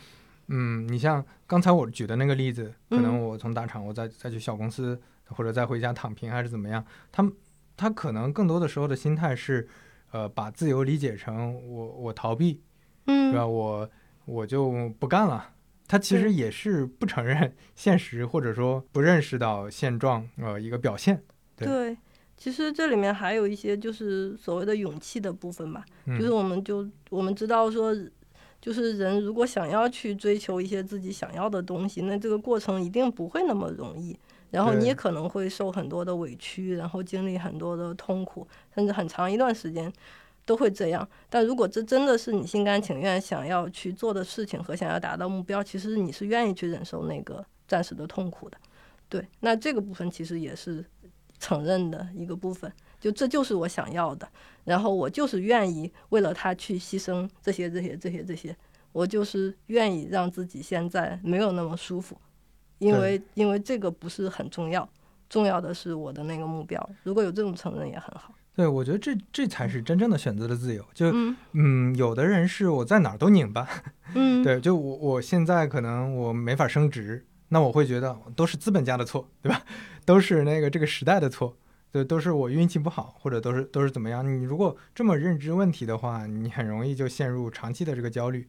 [0.48, 7.32] 嗯，你像刚才我举的那个例子，可能嗯我从大厂我再再去小公司，或者再回家躺平还是怎么样，他们
[7.74, 9.66] 他可能更多的时候的心态是，
[10.10, 12.60] 呃，把自由理解成我我逃避，
[13.06, 13.42] 对吧？
[13.42, 13.90] 嗯，我
[14.24, 15.50] 我就不干了。
[15.88, 21.22] 他其实也是不承认现实，或者说不认识到现状，呃，一个表现。
[21.56, 21.96] 对对。
[22.34, 27.94] 其实这里面还有一些就是所谓的勇气的部分吧，就是嗯我们就我们知道说，
[28.60, 34.18] 就是人如果想要去追求一些自己想要的东西，那这个过程一定不会那么容易。
[34.50, 39.92] 然后你也可能会受很多的委屈，然后经历很多的痛苦，甚至很长一段时间
[40.44, 41.08] 都会这样。
[41.30, 48.56] 但如果这真的是你心甘情愿想要去做的事情和想要达到目标，其实你是愿意去忍受那个暂时的痛苦的。
[49.08, 50.84] 对，那这个部分其实也是
[51.38, 54.28] 承认的一个部分，就这就是我想要的，
[54.64, 58.56] 然后我就是愿意为了他去牺牲这些这些这些这些，
[58.92, 62.16] 我就是愿意让自己现在没有那么舒服，
[62.78, 64.88] 因为因为这个不是很重要，
[65.28, 66.90] 重要的是我的那个目标。
[67.02, 68.34] 如果有这种承认也很好。
[68.54, 70.84] 对，我觉得这这才是真正的选择的自由。
[70.92, 73.66] 就嗯嗯，有的人是我在哪儿都拧巴，
[74.14, 79.62] 嗯， 对，就我我现在可能我没法升职，那我会觉得都是资本家的错，对吧？
[80.04, 81.56] 都是那个这个时代的错，
[81.90, 84.22] 对，都是我运气不好，或者都是都是怎么样？
[84.26, 88.46] 你如果这么认知问题的话，你很容易就陷入长期的这个焦虑。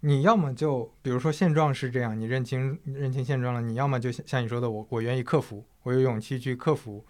[0.00, 7.04] 你要么就比如说现状是这样，你认清认清现状了，你要么就像像你说的，我我愿意克服，我有勇气去克服，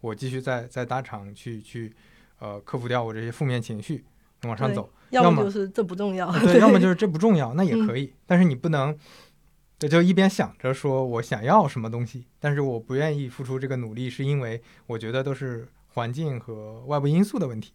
[0.00, 1.92] 我继续在在大厂去去
[2.38, 4.04] 呃克服掉我这些负面情绪，
[4.42, 4.90] 往上走。
[5.10, 8.96] 要要么么就是这不重要，对，要么就是这不重要，那也嗯可以，但是你不能，
[9.76, 17.72] 这，就一边想着说我想要什么东西，但是我不愿意付出这个努力，是因为我觉得都是环境和外部因素的问题。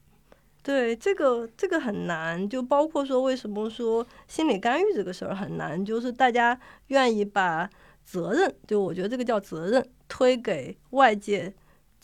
[0.63, 6.57] 对，这个这个很难，就包括说为什么说心理干预这个事儿很难，就是大家
[6.87, 7.69] 愿意把
[8.05, 11.53] 责任，就我觉得这个叫责任，推给外界，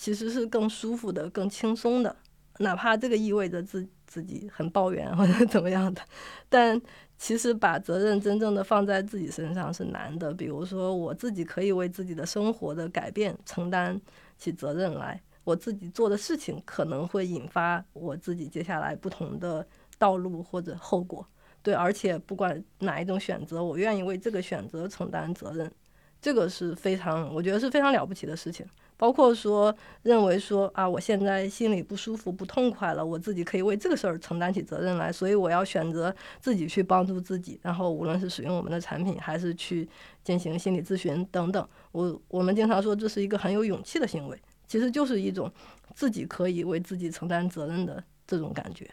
[0.01, 2.15] 其实是更舒服的、更轻松的，
[2.57, 6.01] 哪怕这个意味着自自己很抱怨或者怎么样的，
[6.49, 6.81] 但
[7.19, 10.33] 其实把责任真正的放在自己身上是难的。
[10.33, 14.01] 比如说，我自己可以为自己的生活的改变承担
[14.39, 15.21] 起责任来。
[15.43, 19.63] 我自己做的事情可能会引发我自己接下来不同的
[19.99, 21.23] 道路或者后果，
[21.61, 25.71] 对，而且不管哪一种选择，我愿意为这个选择承担责任，
[26.19, 28.65] 这个是非常，我觉得是非常了不起的事情。
[29.01, 39.89] 包括说认为说啊，我现在心里不舒服、不痛快了，我自己可以为这个事儿承担起责任来，所以我要选择自己去帮助自己，然后无论是使用我们的产品，还是去
[40.23, 44.39] 进行心理咨询等等，我我们经常说这是一个很有勇气的行为。
[44.67, 45.51] 其实就是一种
[45.95, 48.87] 自己可以为自己承担责任的这种感觉。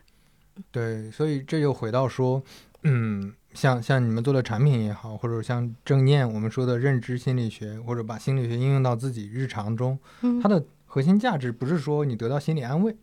[0.72, 2.42] 对，所以这又回到说，
[2.84, 10.40] 嗯，像像你们做的产品也好，或者像正念我们说的认知心理学，或者把心理学应用到自己日常中，嗯。
[10.40, 12.96] 它的核心价值不是说你得到心理安慰，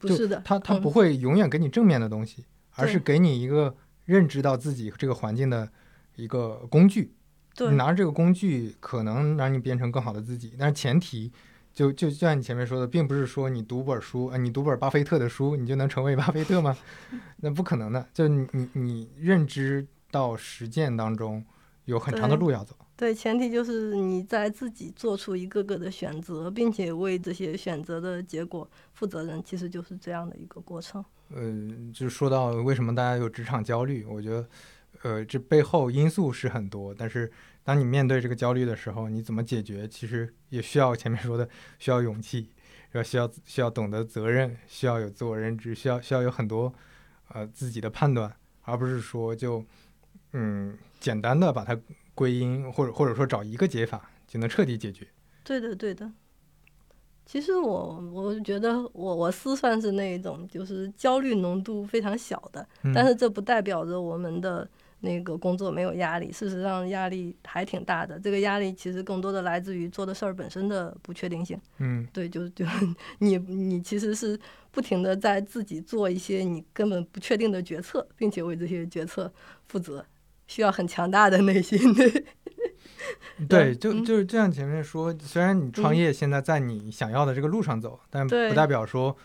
[0.00, 0.80] 就是的，它它嗯。
[0.80, 3.74] 不会永远给你正面的东西，而是给你一个
[4.04, 5.68] 认知到自己这个环境的
[6.16, 7.14] 一个工具。
[7.54, 7.70] 对。
[7.70, 11.32] 你拿着这个工具，可能让你变成更好的自己，但是前提
[11.72, 16.76] 就就就像你前面说的，并不是说你读本书，呃，你读本巴菲特的书，你就能成为巴菲特吗？
[17.40, 18.06] 那不可能的。
[18.12, 21.44] 就你你你认知到实践当中
[21.86, 22.76] 有很长的路要走。
[22.94, 31.04] 对，前提就是你在自己做出一个个的选择，并且为这些选择的结果负责任，其实就是这样的一个过程。
[31.34, 31.52] 呃，
[31.92, 34.48] 就说到为什么大家有职场焦虑，我觉得，
[35.02, 37.32] 呃，这背后因素是很多，但是
[37.64, 41.48] 当你面对这个焦虑的时候，你怎么解决，其实也需要前面说的，
[41.78, 42.50] 需要勇气，
[42.92, 46.72] 要需要需要懂得责任，需要有自我认知，需要需要有很多
[47.28, 49.64] 呃自己的判断，而不是说就
[50.32, 51.78] 嗯简单的把它
[52.14, 55.06] 归因，或者或者说找一个解法就能彻底解决。
[55.44, 56.10] 对的，对的。
[57.24, 64.68] 其实我我觉得我我思算是那一种，就是焦虑浓度非常小的，嗯、但是这不代表着我们的
[65.02, 66.32] 那个工作没有压力。
[66.32, 68.18] 事实上，压力还挺大的。
[68.18, 71.60] 这个压力其实更多的来自于做的事儿本身的不确定性。
[71.78, 72.64] 嗯，对，就就
[73.18, 74.38] 你你其实是
[74.70, 79.32] 不停的在自己做一些你根本不确定的决策，并且为这些决策
[79.68, 80.04] 负责，
[80.46, 81.78] 需要很强大的内心。
[81.94, 82.24] 对。
[83.48, 89.16] 对，就嗯就是就像前面说，虽然你创嗯业现在在你想要的这个路上走，但不代表说，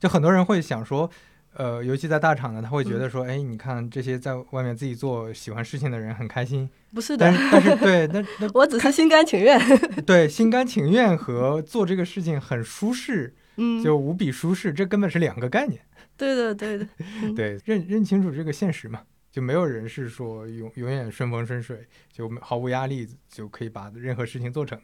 [0.00, 1.10] 就很多人会想说，
[1.58, 9.58] 呃，尤其在大厂呢，他会觉嗯得说，哎，你看这些在外面自己做喜欢事情的人很开心，不是的但，是 对，那那我只是心甘情愿。
[10.04, 15.80] 对心甘情愿和做这个事情很舒适， 嗯，就无比舒适，这根本是两个概念。
[16.16, 16.86] 对的，对的。
[17.22, 19.00] 嗯对，认认清楚这个现实嘛，
[19.30, 24.78] 就没有人是说永永远顺风顺水，就毫无压力就可以把任何事情做成。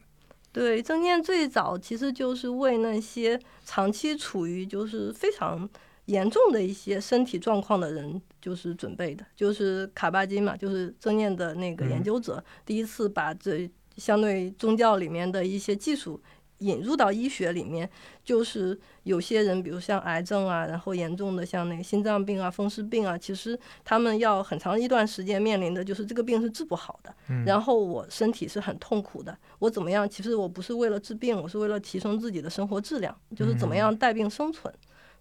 [0.52, 5.68] 对，正念最早其实就是为那些长期处于就是非常
[6.06, 9.24] 严重的一些身体状况的人，就是准备的。
[9.36, 16.20] 就是卡巴金嘛，就是正念的那个研嗯究者，第一次把这相对宗教里面的一些技术
[16.58, 17.88] 引入到医学里面，
[18.24, 27.14] 就是有些人，比如像癌症啊，然后严重的像那个心脏病啊、风湿病啊，其实他们要很长一段时间面临的就是这个病是治不好的。
[27.28, 30.08] 嗯然后我身体是很痛苦的，我怎么样？
[30.08, 34.72] 其实我不是为了治病，我是为了提升自己的生活质量，就是怎么样带病生存。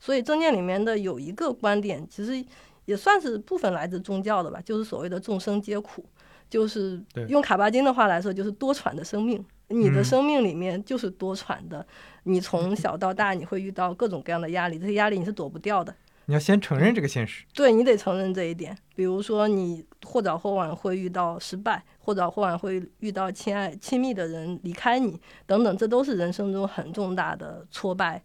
[0.02, 2.44] 所以正念里面的有一个观点，其实
[2.86, 6.04] 也算是部分来自宗教的吧，就是所谓的众生皆苦，
[6.50, 7.00] 就是
[7.30, 9.46] 用卡巴金的话来说，就是多舛的生命。
[9.68, 11.86] 你的嗯生命里面就是多舛的，
[12.24, 15.96] 你从 小到大你会遇到各种各样的压力，这些压力你是躲不掉的。
[16.26, 17.46] 你要先承认这个现实。
[17.54, 18.78] 对你得承认这一点。
[18.96, 28.22] 比如说，你或早或晚会遇到失败，或早或晚会遇到亲爱亲密的人离开你，等等，这都是人生中很重大的挫败，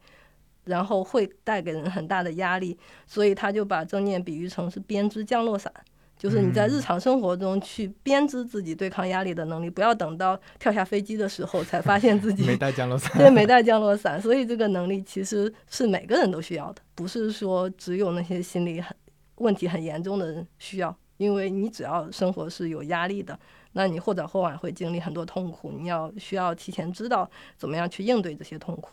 [0.66, 2.78] 然后会带给人很大的压力。
[3.06, 5.72] 所以他就把正念比喻成是编织降落伞。
[6.18, 13.12] 就是你在日常生活中去编织自己对抗压力的能力，不要等到跳下飞机的时候才发现自己没带降落伞。
[13.18, 18.97] 对，没带降落伞，所以这个能力其实是每个人都需要的，不是说只有那些心理很
[19.36, 20.97] 问题很严重的人需要。
[21.18, 23.38] 因为你只要生活是有压力的，
[23.72, 28.90] 那你或早或晚会经历很多痛苦，你要需要提前知道怎么样去应对这些痛苦。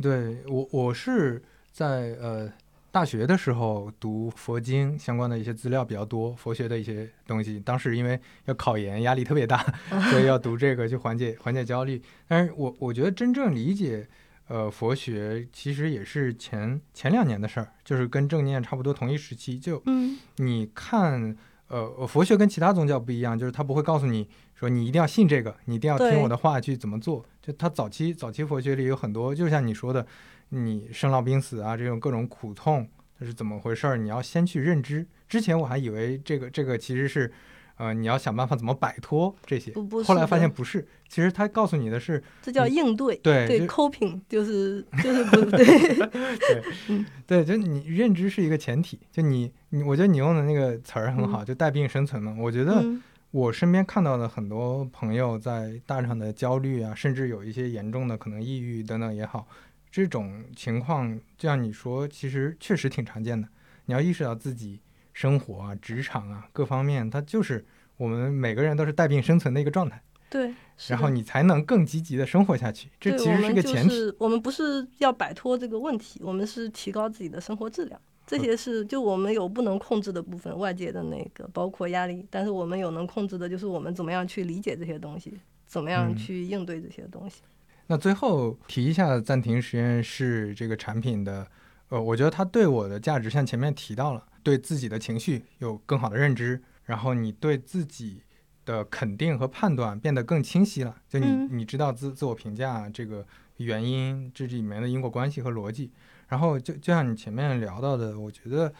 [0.00, 1.42] 对我，我是
[1.72, 2.52] 在呃
[2.90, 7.60] 大学的时候读佛经相关的一些资料比较多，佛学的一些东西。
[7.60, 9.58] 当时因为要考研，压力特别大，
[10.10, 12.00] 所以要读这个去缓解缓解焦虑。
[12.26, 14.06] 但是我我觉得真正理解
[14.48, 19.58] 呃佛学，其实也是前前两年的事儿，就是跟正念差不多同一时期。
[19.58, 21.36] 就嗯你看，
[21.68, 24.28] 呃，佛学跟其他宗教不一样，就是他不会告诉你
[24.58, 27.24] 说你一定要信这个，你一定要听我的话去怎么做。
[27.42, 30.04] 就他早期早期佛学里有很多，就像你说的，
[30.48, 32.88] 你生老病死啊这种各种苦痛，
[33.18, 33.96] 它是怎么回事儿？
[33.96, 35.06] 你要先去认知。
[35.28, 37.30] 之前我还以为这个这个其实是，
[37.76, 39.70] 呃，你要想办法怎么摆脱这些。
[39.72, 43.14] 不不后来发现不是，其实他告诉你的是，这叫应对。
[43.16, 48.98] 对对就，coping 就是就是不 对， 对，就你认知是一个前提。
[49.12, 52.34] 就你你，我觉得你用的那个词儿很好，就带病生存嘛。
[52.38, 52.80] 我觉得。
[52.82, 53.02] 嗯
[53.36, 59.46] 我身边看到的很多朋友在大厂的焦虑啊，甚至有一些严重的可能抑郁等等也好，
[59.90, 63.46] 这种情况，就像你说，其实确实挺常见的。
[63.84, 64.80] 你要意识到自己
[65.12, 67.62] 生活啊、职场啊各方面，它就是
[67.98, 70.54] 我们每个人都是带病生存的一个状态，对，
[70.88, 72.88] 然后你才能更积极的生活下去。
[72.98, 73.90] 这其实对我们就个前提。
[73.90, 78.00] 是我们不是要摆脱这个问题，我们是提高自己的生活质量。
[78.26, 86.16] 这些是就我们有不能控制的部分，外界的那个包括压力，但是我们有能控制的，就是我们怎么样去理解这些东西，怎么样嗯。
[86.16, 87.42] 去应对这些东西。
[87.86, 91.46] 那最后提一下暂停实验室这个产品的，
[91.88, 98.22] 呃，我觉得它对我的价值，像前面提到了，对自己的情绪有更好的认知，然后你对自己
[98.64, 101.48] 的肯定和判断变得更清晰了，就你、嗯。
[101.52, 103.24] 你知道自自我评价这个
[103.58, 105.92] 原因，这里面的因果关系和逻辑，
[106.28, 108.72] 然后就就像你前面聊到的，我觉得，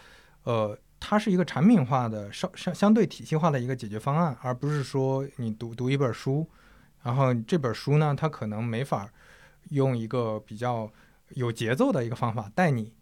[0.45, 0.79] 呃。
[0.99, 6.49] 它是一个产品化的、稍相相对体系化的一个解决方案，而不是说你读读一本书，
[7.03, 9.09] 然后这本书呢，它可能没法
[9.69, 10.91] 用一个比较
[11.35, 12.95] 有节奏的一个方法带你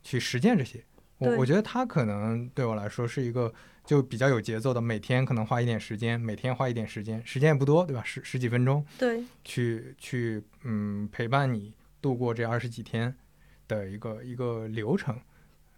[0.00, 0.82] 去实践这些。
[1.18, 3.52] 我我觉得它可能对我来说是一个
[3.84, 8.02] 就比较有节奏的，每天可能花一点时间，每天花一点时间，时间也不多，对吧？
[8.04, 13.14] 十十几分钟对，去去嗯陪伴你度过这二十几天
[13.78, 15.14] 的一个一个流程。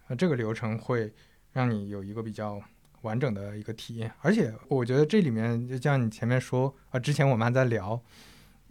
[0.07, 1.13] 啊，这个流程会
[1.53, 2.61] 让你有一个比较
[3.03, 7.97] 完整的一个体验，而且我觉得这里面就像你前面说啊，之前我们还在聊，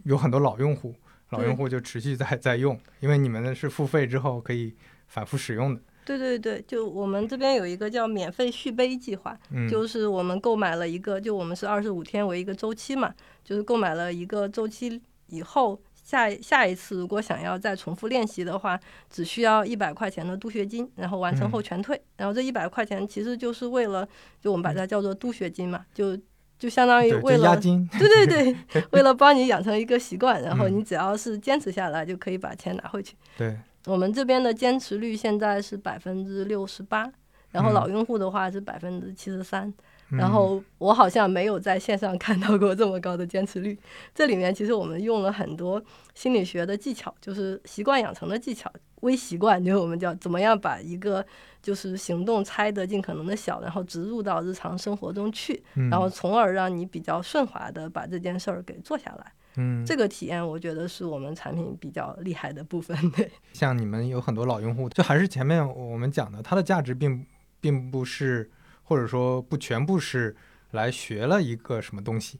[0.03, 0.93] 有很多老用户，
[1.29, 4.75] 老用户就持续在在用，因为你们是付费之后可以
[5.07, 13.11] 反复使用的，对对对，就我们这边有一个叫免费续杯计划，嗯，就是我们购买了一个，就我们是二十五天为一个周期嘛，
[13.43, 18.77] 就是购买了一个周期以后，下下一次如果想要再重复练习的话，
[19.09, 21.99] 只需要一百块钱的督学金，然后完成后全退。
[22.17, 24.07] 然后这一百块钱其实就是为了，
[24.41, 26.17] 就我们把它叫做督学金嘛，就
[26.59, 27.45] 就相当于，为了。
[27.45, 33.15] 押金，对对对， 为了帮你养成一个习惯，然后嗯你只要是坚持下来，就可以把钱拿回去。
[33.37, 37.09] 对，我们这边的坚持率现在是百分之六十八，
[37.51, 39.73] 然后嗯老用户的话是百分之七十三。
[40.13, 43.77] 嗯然后我好像没有在线上看到过这么高的坚持率。
[44.13, 45.83] 这里面其实我们用了很多
[46.13, 48.71] 心理学的技巧，就是习惯养成的技巧，
[49.01, 51.25] 微习惯，就是我们叫怎么样把一个
[51.61, 59.31] 就是行动拆得尽可能的小，然后植入到日常生活中去，嗯然后从而让你比较顺滑的把这件事儿给做下来。
[59.55, 62.97] 嗯，这个体验我觉得是我们产品比较厉害的部分。
[63.11, 67.23] 对，像你们有很多老用户，就还是前面我们讲的，它的价值并
[67.61, 68.49] 并不是，
[68.83, 70.35] 或者说不全部是
[70.71, 72.39] 来学了一个什么东西，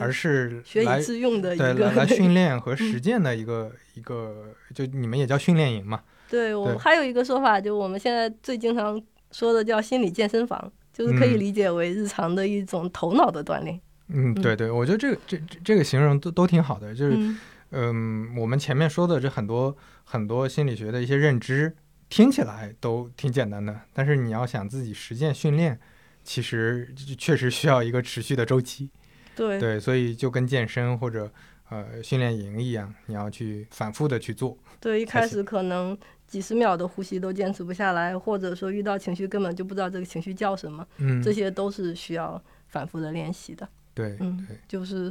[0.00, 6.02] 而是来学以致用的一对个来来训练和实践的一个、一个，就你们也叫训练营嘛？
[6.30, 6.54] 对。
[6.54, 9.00] 我们还有一个说法，就我们现在最经常
[9.30, 11.40] 说的叫心理健身房，就是可以嗯。
[11.40, 13.78] 理解为日常的一种头脑的锻炼。
[14.08, 14.34] 嗯，嗯。
[14.34, 17.38] 对对，我觉得这个这这这个形容都都挺好的，就是嗯，
[17.70, 21.74] 嗯，我们前面说的这很多很多心理学的一些认知，
[22.12, 25.80] 听起来都挺简单的，但是你要想自己实践训练，
[26.22, 28.90] 其实确实需要一个持续的周期。
[29.34, 31.32] 对对，所以就跟健身或者
[31.70, 34.58] 呃训练营一样，你要去反复的去做。
[34.78, 43.66] 对，一开始可能几十秒的呼吸都坚持不下来，或者说遇到情绪根本就不知道这个情绪叫什么，嗯，这些都是需要反复的练习的。
[43.94, 45.10] 对嗯对，就是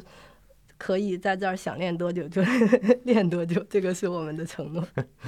[0.82, 2.42] 可以在这儿想练多久 就
[3.04, 4.84] 练多久，这个是我们的承诺。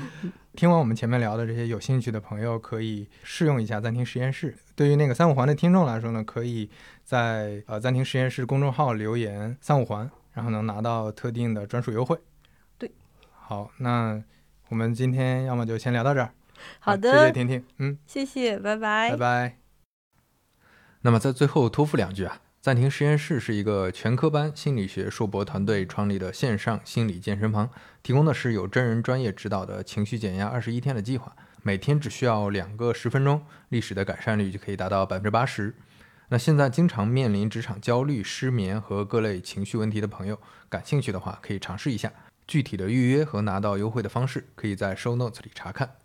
[0.58, 4.56] 听完我们前面聊的这些，有兴趣的朋友可以试用一下暂停实验室。
[4.76, 6.68] 对于那个三五环的听众来说呢，可以
[7.04, 12.18] 在呃暂停实验室公众号留言“三五环”，然后能拿到特定的专属优惠。
[12.80, 12.92] 对，
[13.32, 14.24] 好，那
[14.70, 16.34] 我们今天要么就先聊到这儿。
[16.80, 19.58] 好的，谢谢婷婷，嗯，谢谢，拜拜拜拜。
[21.02, 27.70] 那么在最后托付两句啊，暂停实验室是一个全科班心理学硕博团队创立的线上心理健身房，
[28.02, 35.76] 提供的是有真人专业指导的情绪减压二十一天的计划，每天只需要两个十分钟，历史的改善率就可以达到百分之八十。
[36.30, 42.14] 那现在经常面临职场焦虑、失眠和各类情绪问题的朋友，感兴趣的话可以尝试一下。
[42.48, 45.98] 具体的预约和拿到优惠的方式，可以在 show notes 里查看。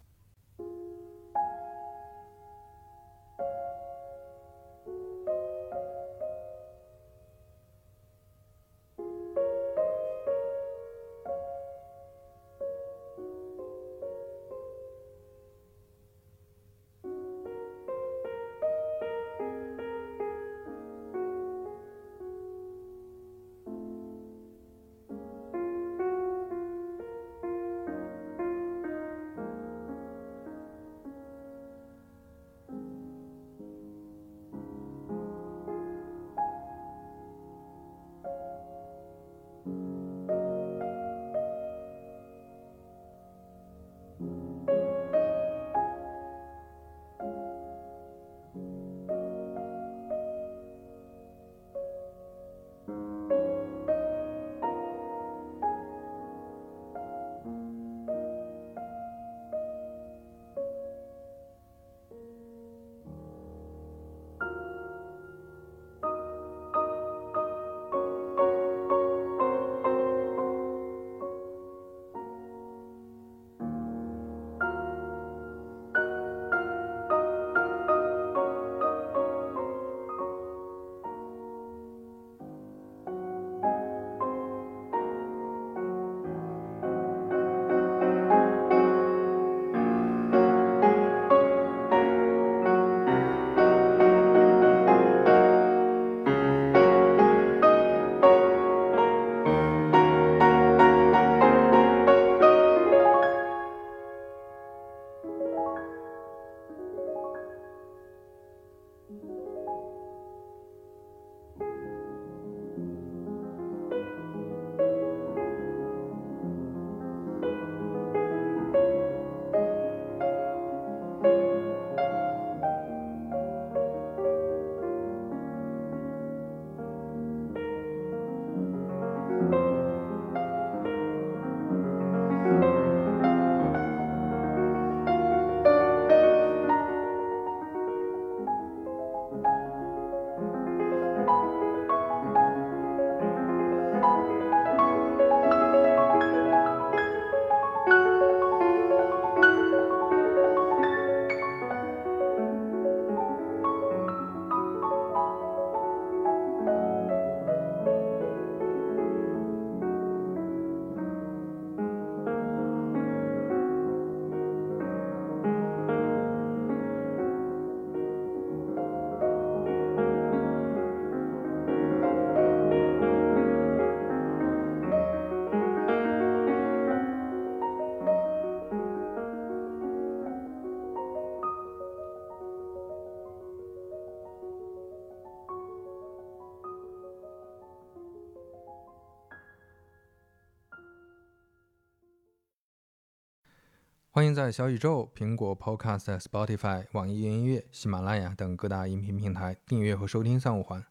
[194.19, 200.83] 欢迎在小宇宙、苹果 Podcast、Spotify、网易云音乐、喜马拉雅等各大音频平台订阅和收听《三五环》。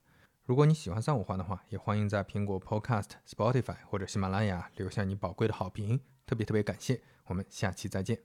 [0.45, 7.02] 如果你喜欢三五环的话，也欢迎在苹果 Podcast、Spotify 或者喜马拉雅留下你宝贵的好评，特别特别感谢。
[7.26, 8.18] 我们下期再见。